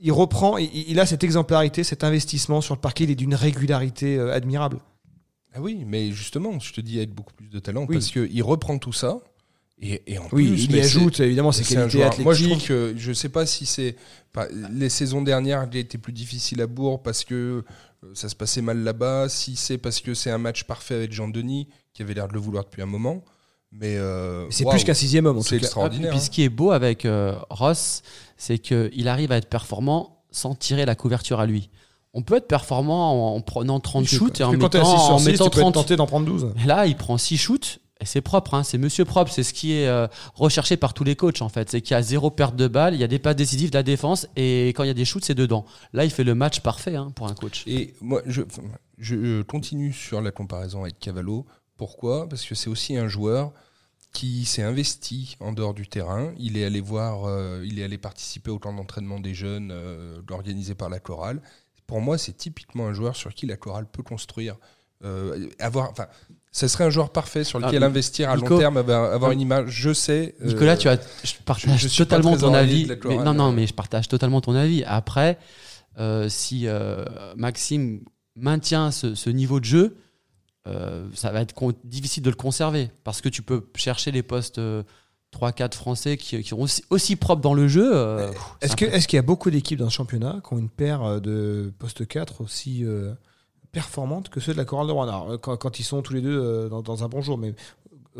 il 0.00 0.12
reprend, 0.12 0.56
il, 0.58 0.70
il 0.72 0.98
a 1.00 1.06
cette 1.06 1.24
exemplarité, 1.24 1.84
cet 1.84 2.04
investissement 2.04 2.60
sur 2.60 2.74
le 2.74 2.80
parquet, 2.80 3.04
il 3.04 3.10
est 3.10 3.14
d'une 3.16 3.34
régularité 3.34 4.16
euh, 4.16 4.32
admirable. 4.32 4.78
Ah 5.54 5.60
oui, 5.60 5.84
mais 5.86 6.12
justement, 6.12 6.58
je 6.60 6.72
te 6.72 6.80
dis 6.80 6.98
avec 6.98 7.12
beaucoup 7.12 7.32
plus 7.34 7.48
de 7.48 7.58
talent 7.58 7.86
Oui. 7.88 7.96
parce 7.96 8.10
qu'il 8.10 8.42
reprend 8.42 8.78
tout 8.78 8.92
ça. 8.92 9.20
Et, 9.82 10.02
et 10.12 10.18
en 10.18 10.28
Oui, 10.32 10.48
plus, 10.48 10.64
il 10.64 10.76
y 10.76 10.80
ajoute 10.80 11.16
c'est- 11.16 11.24
évidemment 11.26 11.52
ses 11.52 11.64
qualités 11.64 12.02
athlétiques. 12.02 12.24
Moi, 12.24 12.34
je 12.34 12.44
trouve 12.44 12.62
que 12.66 12.94
je 12.96 13.12
sais 13.12 13.30
pas 13.30 13.46
si 13.46 13.64
c'est 13.66 13.96
les 14.72 14.90
saisons 14.90 15.22
dernières, 15.22 15.66
il 15.72 15.76
a 15.76 15.80
été 15.80 15.96
plus 15.98 16.12
difficile 16.12 16.60
à 16.60 16.66
Bourg 16.66 17.02
parce 17.02 17.24
que 17.24 17.64
euh, 18.04 18.10
ça 18.14 18.28
se 18.28 18.36
passait 18.36 18.60
mal 18.62 18.78
là-bas. 18.84 19.28
Si 19.30 19.56
c'est 19.56 19.78
parce 19.78 20.00
que 20.00 20.12
c'est 20.14 20.30
un 20.30 20.38
match 20.38 20.64
parfait 20.64 20.94
avec 20.94 21.12
Jean 21.12 21.28
Denis 21.28 21.66
qui 21.94 22.02
avait 22.02 22.12
l'air 22.14 22.28
de 22.28 22.34
le 22.34 22.40
vouloir 22.40 22.64
depuis 22.64 22.82
un 22.82 22.86
moment, 22.86 23.24
mais 23.72 23.96
euh, 23.96 24.50
c'est 24.50 24.64
plus 24.64 24.84
qu'un 24.84 24.94
sixième 24.94 25.26
homme 25.26 25.40
c'est 25.42 25.50
cas. 25.50 25.54
Et 25.56 25.58
extraordinaire. 25.58 26.10
puis 26.10 26.20
ce 26.20 26.30
qui 26.30 26.42
est 26.42 26.48
beau 26.48 26.70
avec 26.72 27.04
euh, 27.04 27.34
Ross, 27.50 28.02
c'est 28.36 28.58
qu'il 28.58 29.08
arrive 29.08 29.32
à 29.32 29.36
être 29.36 29.48
performant 29.48 30.22
sans 30.30 30.54
tirer 30.54 30.84
la 30.86 30.94
couverture 30.94 31.40
à 31.40 31.46
lui. 31.46 31.70
On 32.12 32.22
peut 32.22 32.36
être 32.36 32.48
performant 32.48 33.32
en, 33.34 33.36
en 33.36 33.40
prenant 33.40 33.78
30 33.78 34.04
shoots 34.06 34.40
et 34.40 34.44
en 34.44 34.52
mettant, 34.52 34.82
en 34.82 35.18
six, 35.18 35.26
mettant 35.26 35.44
tu 35.44 35.50
peux 35.50 35.58
être 35.60 35.62
30. 35.62 35.74
tenté 35.74 35.96
d'en 35.96 36.06
prendre 36.06 36.26
12. 36.26 36.54
Et 36.62 36.66
là, 36.66 36.86
il 36.86 36.96
prend 36.96 37.16
6 37.18 37.36
shoots 37.36 37.78
et 38.00 38.06
c'est 38.06 38.20
propre. 38.20 38.54
hein. 38.54 38.64
C'est 38.64 38.78
monsieur 38.78 39.04
propre. 39.04 39.30
C'est 39.30 39.44
ce 39.44 39.52
qui 39.52 39.74
est 39.74 39.86
euh, 39.86 40.08
recherché 40.34 40.76
par 40.76 40.92
tous 40.94 41.04
les 41.04 41.14
coachs 41.14 41.40
en 41.42 41.48
fait. 41.48 41.70
C'est 41.70 41.80
qu'il 41.82 41.94
y 41.94 41.98
a 41.98 42.02
zéro 42.02 42.30
perte 42.30 42.56
de 42.56 42.66
balle, 42.66 42.94
il 42.94 43.00
y 43.00 43.04
a 43.04 43.08
des 43.08 43.20
passes 43.20 43.36
décisives 43.36 43.70
de 43.70 43.76
la 43.76 43.84
défense 43.84 44.26
et 44.34 44.68
quand 44.70 44.82
il 44.82 44.88
y 44.88 44.90
a 44.90 44.94
des 44.94 45.04
shoots, 45.04 45.24
c'est 45.24 45.34
dedans. 45.36 45.64
Là, 45.92 46.04
il 46.04 46.10
fait 46.10 46.24
le 46.24 46.34
match 46.34 46.60
parfait 46.60 46.96
hein, 46.96 47.12
pour 47.14 47.28
un 47.28 47.34
coach. 47.34 47.62
Et 47.68 47.94
moi, 48.00 48.22
je 48.98 49.42
continue 49.42 49.92
sur 49.92 50.20
la 50.20 50.30
comparaison 50.32 50.82
avec 50.82 50.98
Cavallo. 50.98 51.46
Pourquoi? 51.80 52.28
Parce 52.28 52.44
que 52.44 52.54
c'est 52.54 52.68
aussi 52.68 52.98
un 52.98 53.08
joueur 53.08 53.52
qui 54.12 54.44
s'est 54.44 54.62
investi 54.62 55.38
en 55.40 55.52
dehors 55.52 55.72
du 55.72 55.88
terrain. 55.88 56.30
Il 56.38 56.58
est 56.58 56.64
allé 56.66 56.82
voir, 56.82 57.24
euh, 57.24 57.64
il 57.64 57.78
est 57.78 57.84
allé 57.84 57.96
participer 57.96 58.50
au 58.50 58.58
camp 58.58 58.74
d'entraînement 58.74 59.18
des 59.18 59.32
jeunes 59.32 59.70
euh, 59.72 60.20
organisé 60.30 60.74
par 60.74 60.90
la 60.90 60.98
chorale. 60.98 61.40
Pour 61.86 62.02
moi, 62.02 62.18
c'est 62.18 62.34
typiquement 62.36 62.86
un 62.88 62.92
joueur 62.92 63.16
sur 63.16 63.32
qui 63.32 63.46
la 63.46 63.56
chorale 63.56 63.86
peut 63.90 64.02
construire. 64.02 64.56
euh, 65.02 65.48
avoir, 65.58 65.90
enfin, 65.90 66.06
ce 66.52 66.68
serait 66.68 66.84
un 66.84 66.90
joueur 66.90 67.08
parfait 67.10 67.44
sur 67.44 67.58
lequel 67.58 67.82
Ah, 67.82 67.86
investir 67.86 68.28
à 68.28 68.36
Nico- 68.36 68.50
long 68.50 68.58
terme, 68.58 68.76
avoir, 68.76 69.30
Ah, 69.30 69.32
une 69.32 69.40
image. 69.40 69.70
Je 69.70 69.94
sais. 69.94 70.34
euh, 70.42 70.48
Nicolas, 70.48 70.76
tu 70.76 70.88
as, 70.90 71.00
je 71.24 71.32
partage 71.42 71.88
je 71.88 71.96
totalement 71.96 72.36
ton 72.36 72.52
avis. 72.52 72.84
mais- 73.08 73.16
non, 73.24 73.32
non, 73.32 73.52
mais 73.52 73.66
je 73.66 73.72
partage 73.72 74.06
totalement 74.08 74.42
ton 74.42 74.54
avis. 74.54 74.84
Après, 74.84 75.38
euh, 75.98 76.28
si 76.28 76.66
Maxime 77.36 78.04
maintient 78.36 78.90
ce, 78.90 79.14
ce 79.14 79.30
niveau 79.30 79.58
de 79.60 79.64
jeu, 79.64 79.96
euh, 80.66 81.08
ça 81.14 81.30
va 81.32 81.40
être 81.40 81.54
difficile 81.84 82.22
de 82.22 82.30
le 82.30 82.36
conserver 82.36 82.90
parce 83.04 83.20
que 83.20 83.28
tu 83.28 83.42
peux 83.42 83.66
chercher 83.76 84.10
les 84.10 84.22
postes 84.22 84.58
euh, 84.58 84.82
3-4 85.38 85.74
français 85.74 86.16
qui, 86.16 86.42
qui 86.42 86.48
sont 86.48 86.58
aussi, 86.58 86.82
aussi 86.90 87.16
propres 87.16 87.40
dans 87.42 87.54
le 87.54 87.68
jeu. 87.68 87.90
euh, 87.94 88.30
Est-ce 88.60 89.06
qu'il 89.06 89.16
y 89.16 89.18
a 89.18 89.22
beaucoup 89.22 89.50
d'équipes 89.50 89.78
dans 89.78 89.88
ce 89.88 89.94
championnat 89.94 90.40
qui 90.46 90.52
ont 90.54 90.58
une 90.58 90.68
paire 90.68 91.02
euh, 91.02 91.20
de 91.20 91.72
poste 91.78 92.06
4 92.06 92.40
aussi 92.42 92.84
euh, 92.84 93.12
performantes 93.72 94.28
que 94.28 94.40
ceux 94.40 94.52
de 94.52 94.58
la 94.58 94.64
Chorale 94.64 94.88
de 94.88 94.92
euh, 94.92 95.38
quand, 95.38 95.56
quand 95.56 95.78
ils 95.78 95.84
sont 95.84 96.02
tous 96.02 96.12
les 96.14 96.20
deux 96.20 96.36
euh, 96.38 96.68
dans, 96.68 96.82
dans 96.82 97.04
un 97.04 97.08
bon 97.08 97.22
jour, 97.22 97.38
mais 97.38 97.54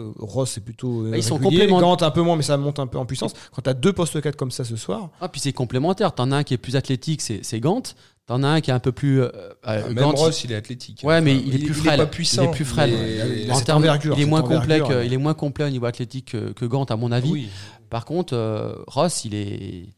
euh, 0.00 0.12
Ross 0.18 0.50
c'est 0.52 0.64
plutôt 0.64 1.06
euh, 1.06 1.10
Bah, 1.10 1.16
ils 1.16 1.22
sont 1.22 1.38
complémentaires. 1.38 1.80
Gant 1.96 2.06
un 2.06 2.10
peu 2.10 2.22
moins, 2.22 2.36
mais 2.36 2.42
ça 2.42 2.56
monte 2.56 2.78
un 2.78 2.86
peu 2.86 2.98
en 2.98 3.06
puissance. 3.06 3.32
Quand 3.52 3.62
tu 3.62 3.70
as 3.70 3.74
deux 3.74 3.92
postes 3.92 4.20
4 4.20 4.36
comme 4.36 4.50
ça 4.50 4.64
ce 4.64 4.76
soir, 4.76 5.10
Ah, 5.20 5.28
puis 5.28 5.40
c'est 5.40 5.52
complémentaire. 5.52 6.14
T'en 6.14 6.32
as 6.32 6.36
un 6.36 6.42
qui 6.42 6.54
est 6.54 6.58
plus 6.58 6.76
athlétique, 6.76 7.20
c'est 7.22 7.40
c'est 7.44 7.60
Gant. 7.60 7.82
T'en 8.26 8.42
as 8.44 8.48
un 8.48 8.60
qui 8.60 8.70
est 8.70 8.74
un 8.74 8.78
peu 8.78 8.92
plus. 8.92 9.20
euh, 9.22 9.28
euh, 9.34 9.52
Ah, 9.64 9.76
Même 9.88 9.94
Gant, 9.94 10.10
Ross, 10.12 10.44
il 10.44 10.52
est 10.52 10.54
athlétique. 10.56 11.00
Ouais, 11.04 11.20
mais 11.20 11.32
Enfin, 11.34 11.42
il 11.46 11.54
est 11.54 11.58
plus 11.58 11.66
Il 11.68 11.74
frêle. 11.74 11.94
est 11.94 11.96
pas 12.04 12.06
puissant. 12.06 12.42
Il 12.44 12.48
est 12.48 12.52
plus 12.52 12.64
frêle. 12.64 12.90
mais- 12.92 13.42
Il 13.42 13.52
en 13.52 13.60
termes- 13.60 13.78
envergure, 13.78 14.14
il 14.16 14.22
est 14.22 14.26
moins 14.26 14.42
complet, 14.42 14.80
que, 14.80 15.04
il 15.04 15.12
est 15.12 15.16
moins 15.18 15.34
complet 15.34 15.64
au 15.64 15.70
niveau 15.70 15.86
athlétique 15.86 16.32
que, 16.32 16.52
que 16.52 16.64
Gant 16.64 16.84
à 16.84 16.96
mon 16.96 17.10
avis. 17.12 17.30
Oui. 17.32 17.48
Par 17.88 18.04
contre, 18.04 18.34
euh, 18.34 18.74
Ross, 18.86 19.24
il 19.24 19.34
est. 19.34 19.88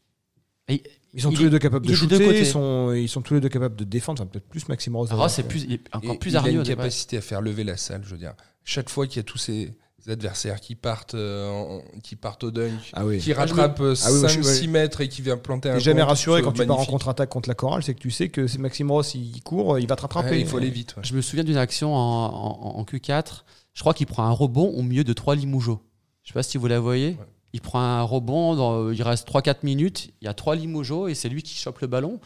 et- 0.69 0.83
ils 1.15 1.21
sont 1.21 1.29
Il 1.29 1.35
tous 1.35 1.41
est- 1.41 1.45
les 1.45 1.49
deux 1.51 1.59
capables 1.59 1.85
il 1.85 1.89
de 1.89 1.93
est 1.95 2.07
deux 2.07 2.15
shooter, 2.15 2.25
côtés. 2.25 2.39
ils 2.39 2.45
sont, 2.47 2.91
ils 2.93 3.07
sont 3.09 3.21
tous 3.21 3.35
les 3.35 3.39
deux 3.39 3.49
capables 3.49 3.75
de 3.75 3.83
défendre, 3.83 4.19
enfin, 4.19 4.27
peut-être 4.31 4.49
plus 4.49 4.67
Maxime 4.67 4.95
Ross. 4.95 5.09
d'ailleurs. 5.09 5.21
Ross 5.25 5.37
est 5.37 5.43
plus, 5.43 5.63
il 5.65 5.73
est 5.73 5.81
encore 5.93 6.13
Et 6.15 6.17
plus 6.17 6.31
il 6.31 6.35
a 6.37 6.39
hargneux. 6.39 6.59
une 6.61 6.63
capacité 6.63 7.17
à 7.17 7.21
faire 7.21 7.39
lever 7.41 7.63
la 7.63 7.77
salle, 7.77 8.01
je 8.03 8.09
veux 8.09 8.17
dire. 8.17 8.33
Chaque 8.63 8.89
fois 8.89 9.05
qu'il 9.05 9.17
y 9.17 9.19
a 9.19 9.23
tous 9.23 9.37
ces 9.37 9.73
adversaires 10.11 10.59
qui 10.59 10.75
partent, 10.75 11.15
euh, 11.15 11.49
en- 11.49 11.81
qui 12.01 12.15
partent 12.15 12.43
au 12.43 12.51
dunk, 12.51 12.71
Ah 12.93 13.05
oui. 13.05 13.19
qui 13.19 13.31
rattrapent 13.33 13.79
Ah 13.81 14.11
oui, 14.11 14.19
moi, 14.19 14.27
je 14.29 14.41
5-6 14.41 14.57
suis- 14.57 14.67
mètres 14.67 15.01
et 15.01 15.07
qui 15.09 15.21
vient 15.21 15.37
planter 15.37 15.69
un 15.69 15.75
T'es 15.75 15.79
jamais 15.79 16.01
contre, 16.01 16.09
rassuré 16.09 16.41
quand 16.41 16.51
tu 16.51 16.65
pars 16.65 16.79
en 16.79 16.85
contre-attaque 16.85 17.29
contre 17.29 17.47
la 17.49 17.55
chorale, 17.55 17.83
c'est 17.83 17.93
que 17.93 17.99
tu 17.99 18.11
sais 18.11 18.29
que 18.29 18.47
c'est 18.47 18.57
Maxime 18.57 18.91
Ross, 18.91 19.15
il 19.15 19.41
court, 19.43 19.79
il 19.79 19.87
va 19.87 19.95
te 19.95 20.01
rattraper. 20.01 20.29
Ouais, 20.31 20.41
il 20.41 20.47
faut 20.47 20.57
aller 20.57 20.69
vite. 20.69 20.95
ouais. 20.97 21.03
Je 21.05 21.13
me 21.15 21.21
souviens 21.21 21.43
d'une 21.43 21.57
action 21.57 21.95
en, 21.95 21.99
en- 22.25 22.79
en 22.79 22.83
Q4. 22.83 23.43
Je 23.73 23.81
crois 23.81 23.93
qu'il 23.93 24.05
prend 24.07 24.23
un 24.23 24.31
rebond 24.31 24.67
au 24.69 24.81
milieu 24.81 25.03
de 25.03 25.13
trois 25.13 25.35
Limougeaux. 25.35 25.81
Je 26.23 26.29
sais 26.29 26.33
pas 26.33 26.43
si 26.43 26.57
vous 26.57 26.67
la 26.67 26.79
voyez. 26.79 27.09
Ouais. 27.09 27.17
Il 27.53 27.61
prend 27.61 27.79
un 27.79 28.01
rebond, 28.01 28.55
dans- 28.55 28.91
il 28.91 29.01
reste 29.03 29.27
3-4 29.27 29.63
minutes. 29.63 30.09
Il 30.21 30.25
y 30.25 30.27
a 30.27 30.33
trois 30.33 30.55
Limougeaux 30.55 31.07
et 31.07 31.13
c'est 31.15 31.29
lui 31.29 31.43
qui 31.43 31.55
chope 31.55 31.79
le 31.79 31.87
ballon. 31.87 32.19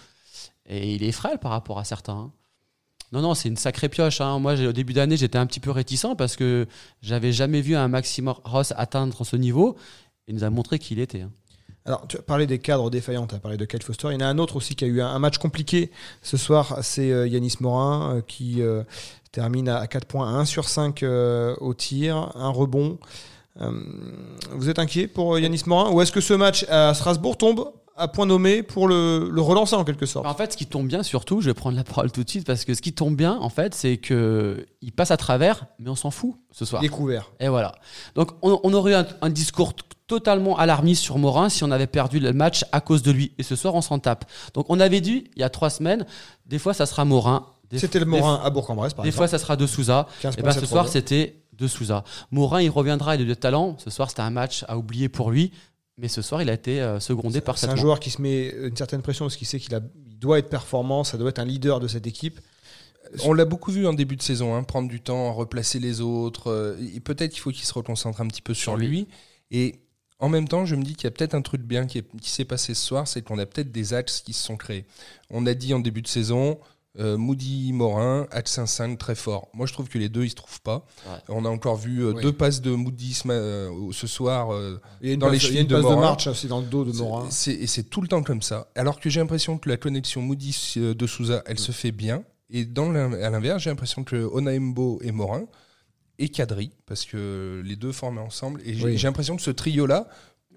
Et 0.70 0.94
il 0.96 1.04
est 1.04 1.12
frêle 1.12 1.38
par 1.38 1.52
rapport 1.52 1.80
à 1.80 1.84
certains. 1.86 2.32
Non, 3.14 3.22
non, 3.22 3.34
c'est 3.34 3.48
une 3.48 3.58
sacrée 3.58 3.90
pioche. 3.90 4.20
hein. 4.22 4.40
Moi, 4.40 4.54
au 4.66 4.74
début 4.74 4.94
d'année, 4.94 5.16
j'étais 5.18 5.38
un 5.38 5.46
petit 5.46 5.60
peu 5.62 5.72
réticent 5.72 6.16
parce 6.18 6.36
que 6.36 6.68
j'avais 7.02 7.32
jamais 7.32 7.62
vu 7.62 7.76
un 7.76 7.88
Maxime 7.88 8.34
Ross 8.44 8.74
atteindre 8.76 9.26
ce 9.26 9.36
niveau. 9.36 9.78
Il 10.28 10.36
nous 10.36 10.44
a 10.44 10.50
montré 10.50 10.78
qui 10.78 10.94
il 10.94 11.00
était. 11.00 11.22
hein. 11.22 11.32
Alors, 11.86 12.06
tu 12.06 12.18
as 12.18 12.22
parlé 12.22 12.46
des 12.48 12.60
cadres 12.60 12.90
défaillants, 12.90 13.28
tu 13.28 13.36
as 13.36 13.40
parlé 13.40 13.56
de 13.56 13.64
Kyle 13.64 13.82
Foster. 13.82 14.10
Il 14.12 14.16
y 14.16 14.18
en 14.18 14.20
a 14.20 14.26
un 14.26 14.38
autre 14.40 14.58
aussi 14.58 14.76
qui 14.76 14.84
a 14.84 14.88
eu 14.90 15.00
un, 15.02 15.20
match 15.20 15.38
compliqué 15.38 15.90
ce 16.22 16.36
soir, 16.36 16.80
c'est 16.82 17.14
euh, 17.14 17.26
Yanis 17.30 17.56
Morin 17.62 18.18
euh, 18.18 18.22
qui 18.22 18.62
euh, 18.62 18.84
termine 19.32 19.70
à, 19.70 19.88
4 19.88 20.06
points, 20.06 20.28
1 20.28 20.44
sur 20.44 20.68
5 20.68 21.02
euh, 21.04 21.56
au 21.62 21.74
tir, 21.74 22.34
un 22.36 22.50
rebond. 22.50 23.00
Vous 24.52 24.70
êtes 24.70 24.78
inquiet 24.78 25.08
pour 25.08 25.40
Yanis 25.40 25.64
Morin? 25.66 25.92
Ou 25.92 26.02
est-ce 26.02 26.12
que 26.12 26.22
ce 26.22 26.34
match 26.34 26.66
à 26.70 26.94
Strasbourg 26.94 27.38
tombe? 27.38 27.72
À 27.98 28.08
point 28.08 28.26
nommé 28.26 28.64
pour 28.64 28.88
le, 28.88 29.30
le 29.32 29.42
relancer 29.42 29.76
en 29.76 29.84
quelque 29.84 30.06
sorte. 30.06 30.26
En 30.26 30.34
fait, 30.34 30.52
ce 30.54 30.58
qui 30.58 30.66
tombe 30.68 30.88
bien, 30.88 31.04
surtout, 31.04 31.42
je 31.42 31.48
vais 31.48 31.54
prendre 31.54 31.76
la 31.76 31.84
parole 31.84 32.12
tout 32.12 32.24
de 32.24 32.30
suite, 32.30 32.46
parce 32.46 32.64
que 32.66 32.74
ce 32.74 32.82
qui 32.82 32.94
tombe 32.94 33.16
bien, 33.16 33.38
en 33.42 33.50
fait, 33.50 33.74
c'est 33.76 33.98
que 33.98 34.66
il 34.82 34.92
passe 34.92 35.12
à 35.12 35.18
travers, 35.18 35.66
mais 35.80 35.90
on 35.90 35.96
s'en 35.96 36.12
fout 36.12 36.36
ce 36.52 36.64
soir. 36.66 36.82
Découvert. 36.82 37.32
Et 37.40 37.48
voilà. 37.48 37.74
Donc, 38.16 38.32
on, 38.42 38.60
on 38.64 38.74
aurait 38.74 38.92
eu 38.92 38.96
un, 38.96 39.08
un 39.22 39.30
discours 39.30 39.74
totalement 40.08 40.58
alarmiste 40.58 41.04
sur 41.04 41.18
Morin 41.18 41.50
si 41.50 41.64
on 41.64 41.72
avait 41.72 41.88
perdu 41.88 42.20
le 42.20 42.32
match 42.32 42.64
à 42.72 42.80
cause 42.80 43.02
de 43.02 43.12
lui. 43.12 43.34
Et 43.38 43.44
ce 43.44 43.56
soir, 43.58 43.76
on 43.76 43.82
s'en 43.82 44.00
tape. 44.00 44.26
Donc, 44.54 44.66
on 44.70 44.80
avait 44.80 45.02
dit, 45.02 45.26
il 45.36 45.42
y 45.42 45.44
a 45.44 45.50
trois 45.50 45.70
semaines, 45.70 46.06
des 46.46 46.60
fois, 46.60 46.74
ça 46.74 46.86
sera 46.86 47.04
Morin. 47.04 47.46
des- 47.70 47.80
C'était 47.80 48.00
le 48.00 48.06
des- 48.06 48.12
Morin 48.12 48.40
à 48.44 48.50
Bourg-en-Bresse, 48.50 48.94
par 48.94 49.04
Des 49.04 49.10
exemple. 49.10 49.28
fois, 49.28 49.38
ça 49.38 49.44
sera 49.44 49.56
de 49.58 49.68
Souza. 49.68 50.08
15 50.22 50.36
Et 50.38 50.42
points, 50.42 50.54
ben, 50.54 50.60
ce 50.60 50.66
soir, 50.66 50.88
c'était 50.88 51.42
de 51.52 51.68
Souza. 51.68 52.04
Morin, 52.32 52.62
il 52.62 52.70
reviendra, 52.70 53.16
il 53.16 53.22
a 53.24 53.26
de 53.26 53.34
talent. 53.34 53.76
Ce 53.84 53.90
soir, 53.90 54.10
c'était 54.10 54.22
un 54.22 54.30
match 54.30 54.64
à 54.70 54.78
oublier 54.78 55.10
pour 55.10 55.32
lui. 55.32 55.52
Mais 55.98 56.08
ce 56.08 56.22
soir, 56.22 56.42
il 56.42 56.50
a 56.50 56.54
été 56.54 56.82
euh, 56.82 57.00
secondé 57.00 57.42
par 57.42 57.58
C'est 57.58 57.70
un 57.70 57.76
joueur 57.76 58.00
qui 58.00 58.12
se 58.12 58.22
met 58.22 58.50
une 58.50 58.76
certaine 58.78 59.02
pression 59.02 59.26
parce 59.26 59.36
qu'il 59.36 59.48
sait 59.48 59.60
qu'il 59.60 59.78
doit 60.20 60.40
être 60.40 60.50
performant, 60.50 61.04
ça 61.04 61.18
doit 61.18 61.30
être 61.30 61.40
un 61.40 61.46
leader 61.46 61.80
de 61.80 61.88
cette 61.88 62.06
équipe. 62.06 62.40
On 63.24 63.34
l'a 63.34 63.46
beaucoup 63.46 63.72
vu 63.72 63.88
en 63.88 63.94
début 63.94 64.18
de 64.18 64.22
saison, 64.22 64.54
hein, 64.54 64.64
prendre 64.64 64.90
du 64.90 65.00
temps, 65.02 65.34
replacer 65.34 65.80
les 65.80 66.02
autres. 66.02 66.52
euh, 66.52 66.76
et 66.94 67.00
Peut-être 67.00 67.32
qu'il 67.32 67.40
faut 67.40 67.52
qu'il 67.52 67.66
se 67.66 67.74
reconcentre 67.74 68.22
un 68.22 68.28
petit 68.28 68.42
peu 68.42 68.54
sur, 68.54 68.78
lui. 68.78 69.08
Et 69.50 69.76
en 70.20 70.30
même 70.30 70.48
temps, 70.48 70.66
je 70.66 70.76
me 70.76 70.84
dis 70.84 70.94
qu'il 70.96 71.06
y 71.06 71.08
a 71.08 71.12
peut-être 71.12 71.34
un 71.34 71.42
truc 71.42 71.62
bien 71.62 71.86
qui 71.88 72.04
s'est 72.22 72.46
passé 72.46 72.74
ce 72.74 72.86
soir, 72.86 73.08
c'est 73.08 73.22
qu'on 73.22 73.40
a 73.40 73.46
peut-être 73.46 73.72
des 73.72 73.94
axes 73.94 74.22
qui 74.22 74.34
se 74.34 74.44
sont 74.44 74.58
créés. 74.58 74.86
On 75.30 75.46
a 75.46 75.54
dit 75.54 75.74
en 75.74 75.80
début 75.80 76.02
de 76.02 76.08
saison, 76.08 76.60
euh, 77.00 77.18
Moody 77.18 77.72
Morin, 77.74 78.26
axe 78.32 78.64
5 78.66 78.98
très 78.98 79.16
fort. 79.16 79.50
Moi, 79.54 79.66
je 79.68 79.74
trouve 79.74 79.88
que 79.88 79.98
les 79.98 80.10
deux, 80.10 80.24
ils 80.26 80.30
se 80.32 80.36
trouvent 80.36 80.62
pas. 80.62 80.86
Ouais. 81.08 81.18
On 81.30 81.46
a 81.46 81.50
encore 81.50 81.76
vu 81.76 82.02
euh, 82.04 82.14
Oui. 82.16 82.22
deux 82.24 82.34
passes 82.34 82.62
de 82.62 82.72
Moody 82.72 83.14
ce, 83.14 83.28
euh, 83.30 83.92
ce 83.92 84.08
soir. 84.08 84.52
euh, 84.54 84.80
une 85.02 85.20
Dans 85.20 85.28
passe, 85.28 85.34
les 85.34 85.40
chevilles 85.40 85.66
de 85.66 85.76
passe 85.80 85.90
de, 85.92 85.96
marche 85.96 86.28
aussi 86.28 86.48
dans 86.48 86.60
le 86.62 86.66
dos 86.68 86.86
de 86.86 86.92
Morin. 86.94 87.28
c'est- 87.30 87.52
Et 87.54 87.68
c'est 87.68 87.84
tout 87.84 88.02
le 88.02 88.08
temps 88.08 88.24
comme 88.24 88.42
ça. 88.42 88.68
Alors 88.76 89.00
que 89.00 89.10
j'ai 89.10 89.20
l'impression 89.20 89.58
que 89.58 89.70
la 89.70 89.78
connexion 89.78 90.22
Moody 90.22 90.74
de 90.78 91.08
Souza, 91.08 91.44
elle 91.46 91.60
se 91.60 91.72
fait 91.72 91.92
bien. 91.92 92.24
Et 92.50 92.66
dans 92.66 92.94
à 92.96 93.30
l'inverse, 93.30 93.62
j'ai 93.64 93.70
l'impression 93.70 94.04
que 94.04 94.16
Onaembo 94.16 95.00
et 95.04 95.12
Morin 95.12 95.44
et 96.20 96.30
Kadri, 96.30 96.72
parce 96.88 97.06
que 97.06 97.62
les 97.64 97.76
deux 97.76 97.92
forment 97.92 98.20
ensemble. 98.20 98.62
Et 98.66 98.74
j'ai 98.74 98.86
Oui. 98.86 98.98
j'ai 98.98 99.08
l'impression 99.08 99.36
que 99.36 99.42
ce 99.44 99.52
trio-là 99.52 100.08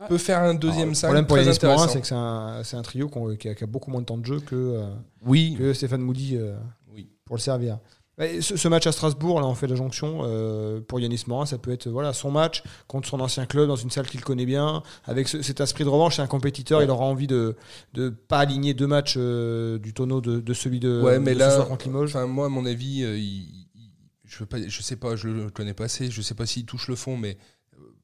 peut 0.08 0.18
faire 0.18 0.40
un 0.42 0.54
deuxième 0.54 0.90
Le 0.90 0.94
5 0.94 1.06
problème 1.08 1.26
pour 1.26 1.36
très 1.36 1.48
intéressant. 1.48 1.88
c'est 1.88 2.00
que 2.00 2.06
c'est 2.06 2.14
un, 2.14 2.62
un 2.72 2.82
trio 2.82 3.08
qui 3.38 3.48
a, 3.48 3.54
qui 3.54 3.64
a 3.64 3.66
beaucoup 3.66 3.90
moins 3.90 4.00
de 4.00 4.06
temps 4.06 4.18
de 4.18 4.24
jeu 4.26 4.40
que, 4.40 4.54
euh, 4.54 4.88
Oui, 5.24 5.56
que 5.58 5.72
Stéphane 5.72 6.00
Moody 6.02 6.36
euh, 6.36 6.56
Oui. 6.92 7.08
pour 7.24 7.36
le 7.36 7.40
servir. 7.40 7.78
Ce, 8.42 8.54
ce 8.58 8.68
match 8.68 8.86
à 8.86 8.92
Strasbourg, 8.92 9.40
là, 9.40 9.46
on 9.46 9.54
fait 9.54 9.66
la 9.66 9.76
jonction 9.76 10.20
euh, 10.24 10.82
pour 10.82 11.00
Yanis 11.00 11.24
Morin. 11.26 11.46
Ça 11.46 11.56
peut 11.56 11.72
être 11.72 11.88
voilà 11.88 12.12
son 12.12 12.30
match 12.30 12.62
contre 12.86 13.08
son 13.08 13.18
ancien 13.20 13.46
club 13.46 13.66
dans 13.66 13.76
une 13.76 13.88
salle 13.90 14.06
qu'il 14.06 14.20
connaît 14.20 14.44
bien, 14.44 14.82
avec 15.06 15.26
ce- 15.26 15.40
cet 15.40 15.60
esprit 15.60 15.84
de 15.84 15.88
revanche. 15.88 16.16
C'est 16.16 16.22
un 16.22 16.26
compétiteur. 16.26 16.82
Il 16.82 16.90
aura 16.90 17.06
envie 17.06 17.26
de 17.26 17.56
de 17.94 18.10
pas 18.10 18.40
aligner 18.40 18.74
deux 18.74 18.86
matchs 18.86 19.16
du 19.16 19.94
tonneau 19.94 20.20
de, 20.20 20.38
de 20.40 20.52
celui 20.52 20.80
de, 20.80 21.00
Ouais, 21.02 21.18
mais 21.18 21.32
de 21.32 21.38
là, 21.38 21.48
ce 21.48 21.56
soir 21.56 21.68
contre 21.68 21.86
Limoges. 21.86 22.14
Moi, 22.14 22.44
à 22.44 22.48
mon 22.50 22.66
avis, 22.66 22.98
il- 23.00 23.64
il- 23.74 23.90
je 24.26 24.44
je 24.68 24.82
sais 24.82 24.96
pas, 24.96 25.16
je 25.16 25.28
le 25.28 25.48
connais 25.48 25.72
pas 25.74 25.84
assez, 25.84 26.10
je 26.10 26.20
sais 26.20 26.34
pas 26.34 26.44
s'il 26.44 26.66
touche 26.66 26.88
le 26.88 26.96
fond, 26.96 27.16
mais 27.16 27.38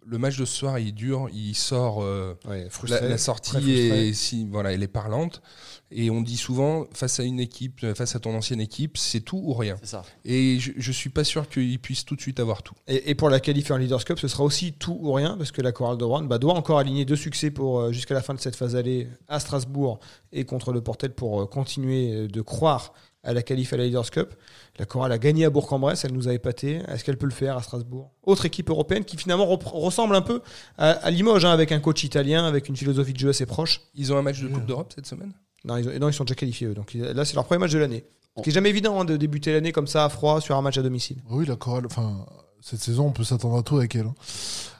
le 0.08 0.18
match 0.18 0.36
de 0.38 0.44
ce 0.44 0.54
soir, 0.56 0.78
il 0.78 0.88
est 0.88 0.92
dur, 0.92 1.28
il 1.32 1.54
sort. 1.54 2.02
euh, 2.02 2.34
Ouais, 2.48 2.64
la, 2.64 2.70
frustré, 2.70 3.00
la 3.00 3.06
très 3.08 3.18
sortie 3.18 3.72
est, 3.72 4.12
si, 4.12 4.46
voilà, 4.50 4.72
elle 4.72 4.82
est 4.82 4.88
parlante. 4.88 5.42
Et 5.90 6.10
on 6.10 6.20
dit 6.20 6.36
souvent, 6.36 6.86
face 6.92 7.20
à 7.20 7.24
une 7.24 7.38
équipe, 7.40 7.80
euh, 7.84 7.94
face 7.94 8.16
à 8.16 8.20
ton 8.20 8.34
ancienne 8.34 8.60
équipe, 8.60 8.98
c'est 8.98 9.20
tout 9.20 9.40
ou 9.42 9.52
rien. 9.54 9.76
Ça. 9.82 10.02
Et 10.24 10.58
je, 10.58 10.72
je 10.76 10.92
suis 10.92 11.10
pas 11.10 11.24
sûr 11.24 11.48
qu'il 11.48 11.78
puisse 11.78 12.04
tout 12.04 12.16
de 12.16 12.20
suite 12.20 12.40
avoir 12.40 12.62
tout. 12.62 12.74
Et, 12.88 13.10
et 13.10 13.14
pour 13.14 13.30
la 13.30 13.40
qualif 13.40 13.70
en 13.70 13.76
Leaders 13.76 14.04
Cup, 14.04 14.18
ce 14.18 14.28
sera 14.28 14.42
aussi 14.44 14.72
tout 14.72 14.98
ou 15.00 15.12
rien, 15.12 15.36
parce 15.36 15.52
que 15.52 15.62
la 15.62 15.72
chorale 15.72 15.96
de 15.98 16.04
Rouen 16.04 16.22
bah, 16.22 16.38
doit 16.38 16.54
encore 16.54 16.78
aligner 16.78 17.04
deux 17.04 17.16
succès 17.16 17.50
pour 17.50 17.80
euh, 17.80 17.92
jusqu'à 17.92 18.14
la 18.14 18.22
fin 18.22 18.34
de 18.34 18.40
cette 18.40 18.56
phase 18.56 18.74
allée 18.76 19.08
à 19.28 19.38
Strasbourg 19.40 20.00
et 20.32 20.44
contre 20.44 20.72
le 20.72 20.80
Portel 20.80 21.12
pour 21.14 21.42
euh, 21.42 21.46
continuer 21.46 22.28
de 22.28 22.40
croire 22.42 22.92
à 23.26 23.34
la 23.34 23.42
qualif 23.42 23.72
à 23.72 23.76
la 23.76 23.84
Leaders 23.84 24.10
Cup. 24.10 24.34
La 24.78 24.86
chorale 24.86 25.12
a 25.12 25.18
gagné 25.18 25.44
à 25.44 25.50
Bourg-en-Bresse, 25.50 26.04
elle 26.04 26.12
nous 26.12 26.28
a 26.28 26.32
épaté. 26.32 26.80
Est-ce 26.88 27.04
qu'elle 27.04 27.18
peut 27.18 27.26
le 27.26 27.32
faire 27.32 27.56
à 27.56 27.62
Strasbourg? 27.62 28.10
Autre 28.22 28.46
équipe 28.46 28.70
européenne 28.70 29.04
qui 29.04 29.16
finalement 29.16 29.46
ressemble 29.46 30.14
un 30.16 30.22
peu 30.22 30.40
à, 30.78 30.90
à 30.92 31.10
Limoges, 31.10 31.44
hein, 31.44 31.50
avec 31.50 31.72
un 31.72 31.80
coach 31.80 32.04
italien, 32.04 32.46
avec 32.46 32.68
une 32.68 32.76
philosophie 32.76 33.12
de 33.12 33.18
jeu 33.18 33.28
assez 33.30 33.46
proche. 33.46 33.82
Ils 33.94 34.12
ont 34.12 34.16
un 34.16 34.22
match 34.22 34.40
de. 34.40 34.48
Coupe 34.48 34.66
d'Europe 34.66 34.92
cette 34.94 35.06
semaine? 35.06 35.32
Non, 35.64 35.76
ils, 35.76 35.88
ont- 35.88 35.98
non, 35.98 36.08
ils 36.08 36.14
sont 36.14 36.24
déjà 36.24 36.34
qualifiés 36.36 36.68
eux. 36.68 36.74
Donc 36.74 36.94
là, 36.94 37.24
c'est 37.24 37.34
leur 37.34 37.44
premier 37.44 37.58
match 37.58 37.72
de 37.72 37.78
l'année. 37.78 38.04
Ce 38.38 38.42
qui 38.42 38.50
est 38.50 38.52
jamais 38.52 38.68
évident 38.70 39.00
hein, 39.00 39.04
de 39.04 39.16
débuter 39.16 39.52
l'année 39.52 39.72
comme 39.72 39.86
ça 39.86 40.04
à 40.04 40.08
froid 40.08 40.40
sur 40.40 40.56
un 40.56 40.62
match 40.62 40.76
à 40.78 40.82
domicile. 40.82 41.16
Oui, 41.30 41.46
la 41.46 41.56
chorale, 41.56 41.86
enfin, 41.86 42.26
cette 42.60 42.80
saison, 42.80 43.06
on 43.06 43.10
peut 43.12 43.24
s'attendre 43.24 43.56
à 43.58 43.62
tout 43.62 43.78
avec 43.78 43.96
elle. 43.96 44.06
hein. 44.06 44.14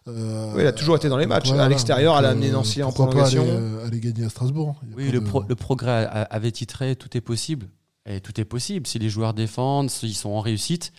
Euh, 0.09 0.53
Oui, 0.55 0.61
elle 0.61 0.67
a 0.69 0.73
toujours 0.73 0.95
été 0.97 1.09
dans 1.09 1.17
les 1.17 1.27
matchs. 1.27 1.49
voilà, 1.49 1.65
à 1.65 1.69
l'extérieur, 1.69 2.17
elle 2.19 2.27
a 2.27 2.29
amené 2.29 2.51
Nancy 2.51 2.83
en 2.83 2.89
pourquoi 2.93 3.07
pas 3.07 3.11
prolongation. 3.13 3.43
aller, 3.43 3.51
euh, 3.53 3.87
aller 3.87 3.99
gagner 4.01 4.25
à 4.27 4.29
Strasbourg. 4.29 4.77
Oui, 4.97 5.07
le, 5.11 5.21
de- 5.21 5.25
pro- 5.25 5.43
le 5.49 5.55
progrès 5.57 6.07
avait 6.07 6.53
titré 6.53 6.95
Tout 6.97 7.17
est 7.17 7.21
possible. 7.21 7.67
Et 8.07 8.21
tout 8.21 8.41
est 8.41 8.45
possible. 8.45 8.87
Si 8.87 8.99
les 8.99 9.09
joueurs 9.11 9.35
défendent, 9.35 9.91
s'ils 9.91 10.15
sont 10.15 10.31
en 10.31 10.41
réussite, 10.41 10.93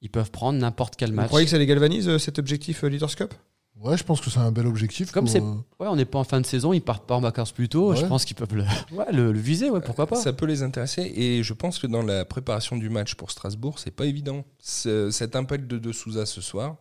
ils 0.00 0.10
peuvent 0.10 0.30
prendre 0.30 0.58
n'importe 0.58 0.96
quel 0.96 1.10
Vous 1.10 1.16
match. 1.16 1.28
croyez 1.28 1.44
que 1.46 1.50
ça 1.50 1.58
les 1.58 1.66
galvanise 1.66 2.08
euh, 2.08 2.18
cet 2.18 2.38
objectif 2.38 2.84
euh, 2.84 2.88
Leaders 2.88 3.14
Cup? 3.16 3.34
Ouais, 3.80 3.96
je 3.98 4.04
pense 4.04 4.20
que 4.20 4.30
c'est 4.30 4.38
un 4.38 4.52
bel 4.52 4.66
objectif. 4.66 5.10
Comme 5.10 5.26
c'est- 5.26 5.42
euh, 5.42 5.54
Ouais, 5.80 5.88
on 5.88 5.96
n'est 5.96 6.04
pas 6.04 6.18
en 6.20 6.24
fin 6.24 6.40
de 6.40 6.46
saison, 6.46 6.72
ils 6.72 6.80
partent 6.80 7.06
pas 7.06 7.16
en 7.16 7.20
vacances 7.20 7.50
plus 7.52 7.68
tôt. 7.68 7.94
Je 7.94 8.06
pense 8.06 8.24
qu'ils 8.24 8.36
peuvent 8.36 8.54
le, 8.54 8.62
ouais, 8.92 9.12
le, 9.12 9.32
le 9.32 9.38
viser, 9.38 9.68
ouais, 9.68 9.80
pourquoi 9.80 10.06
pas. 10.06 10.16
Ça 10.16 10.32
peut 10.32 10.46
les 10.46 10.62
intéresser. 10.62 11.02
Et 11.16 11.42
je 11.42 11.52
pense 11.52 11.78
que 11.80 11.86
dans 11.88 12.02
la 12.02 12.24
préparation 12.24 12.76
du 12.76 12.88
match 12.88 13.14
pour 13.16 13.30
Strasbourg, 13.32 13.78
c'est 13.78 13.90
pas 13.90 14.06
évident. 14.06 14.44
Ce- 14.60 15.10
Cet 15.10 15.34
impact 15.36 15.66
de 15.66 15.78
De 15.78 15.92
Souza 15.92 16.24
ce 16.24 16.40
soir, 16.40 16.76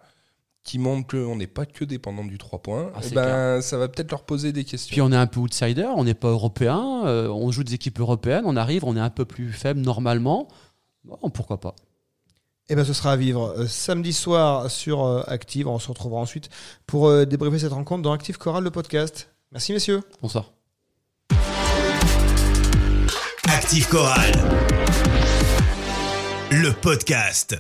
qui 0.64 0.80
montre 0.80 1.08
qu'on 1.08 1.36
n'est 1.36 1.48
pas 1.48 1.66
que 1.66 1.84
dépendant 1.84 2.24
du 2.24 2.38
3 2.38 2.60
points, 2.62 2.92
Ah, 2.96 3.00
eh 3.04 3.14
ben, 3.14 3.62
ça 3.62 3.78
va 3.78 3.88
peut-être 3.90 4.12
leur 4.12 4.24
poser 4.24 4.52
des 4.54 4.64
questions. 4.64 4.94
Puis 4.94 5.02
on 5.02 5.12
est 5.12 5.16
un 5.18 5.28
peu 5.28 5.40
outsider, 5.42 5.88
on 5.96 6.04
n'est 6.06 6.14
pas 6.14 6.30
européen, 6.30 7.04
euh, 7.06 7.28
on 7.28 7.52
joue 7.52 7.64
des 7.64 7.74
équipes 7.74 8.00
européennes, 8.00 8.44
on 8.46 8.56
arrive, 8.56 8.86
on 8.86 8.96
est 8.96 9.00
un 9.02 9.10
peu 9.10 9.26
plus 9.26 9.52
faible 9.52 9.82
normalement. 9.82 10.48
Bon, 11.04 11.18
pourquoi 11.32 11.60
pas 11.60 11.76
Eh 12.70 12.76
ben, 12.76 12.86
ce 12.86 12.94
sera 12.94 13.12
à 13.12 13.16
vivre 13.18 13.54
euh, 13.58 13.68
samedi 13.68 14.14
soir 14.14 14.72
sur 14.72 15.04
euh, 15.04 15.22
Active. 15.28 15.68
On 15.68 15.80
se 15.80 15.90
retrouvera 15.90 16.22
ensuite 16.22 16.50
pour 16.88 17.08
euh, 17.10 17.26
débriefer 17.26 17.60
cette 17.60 17.74
rencontre 17.74 18.02
dans 18.04 18.14
Active 18.14 18.38
Chorale, 18.38 18.64
le 18.64 18.72
podcast. 18.72 19.30
Merci, 19.52 19.74
messieurs. 19.74 20.02
Bonsoir. 20.22 20.54
Active 23.50 23.88
Chorale. 23.90 24.32
Le 26.52 26.72
podcast. 26.72 27.58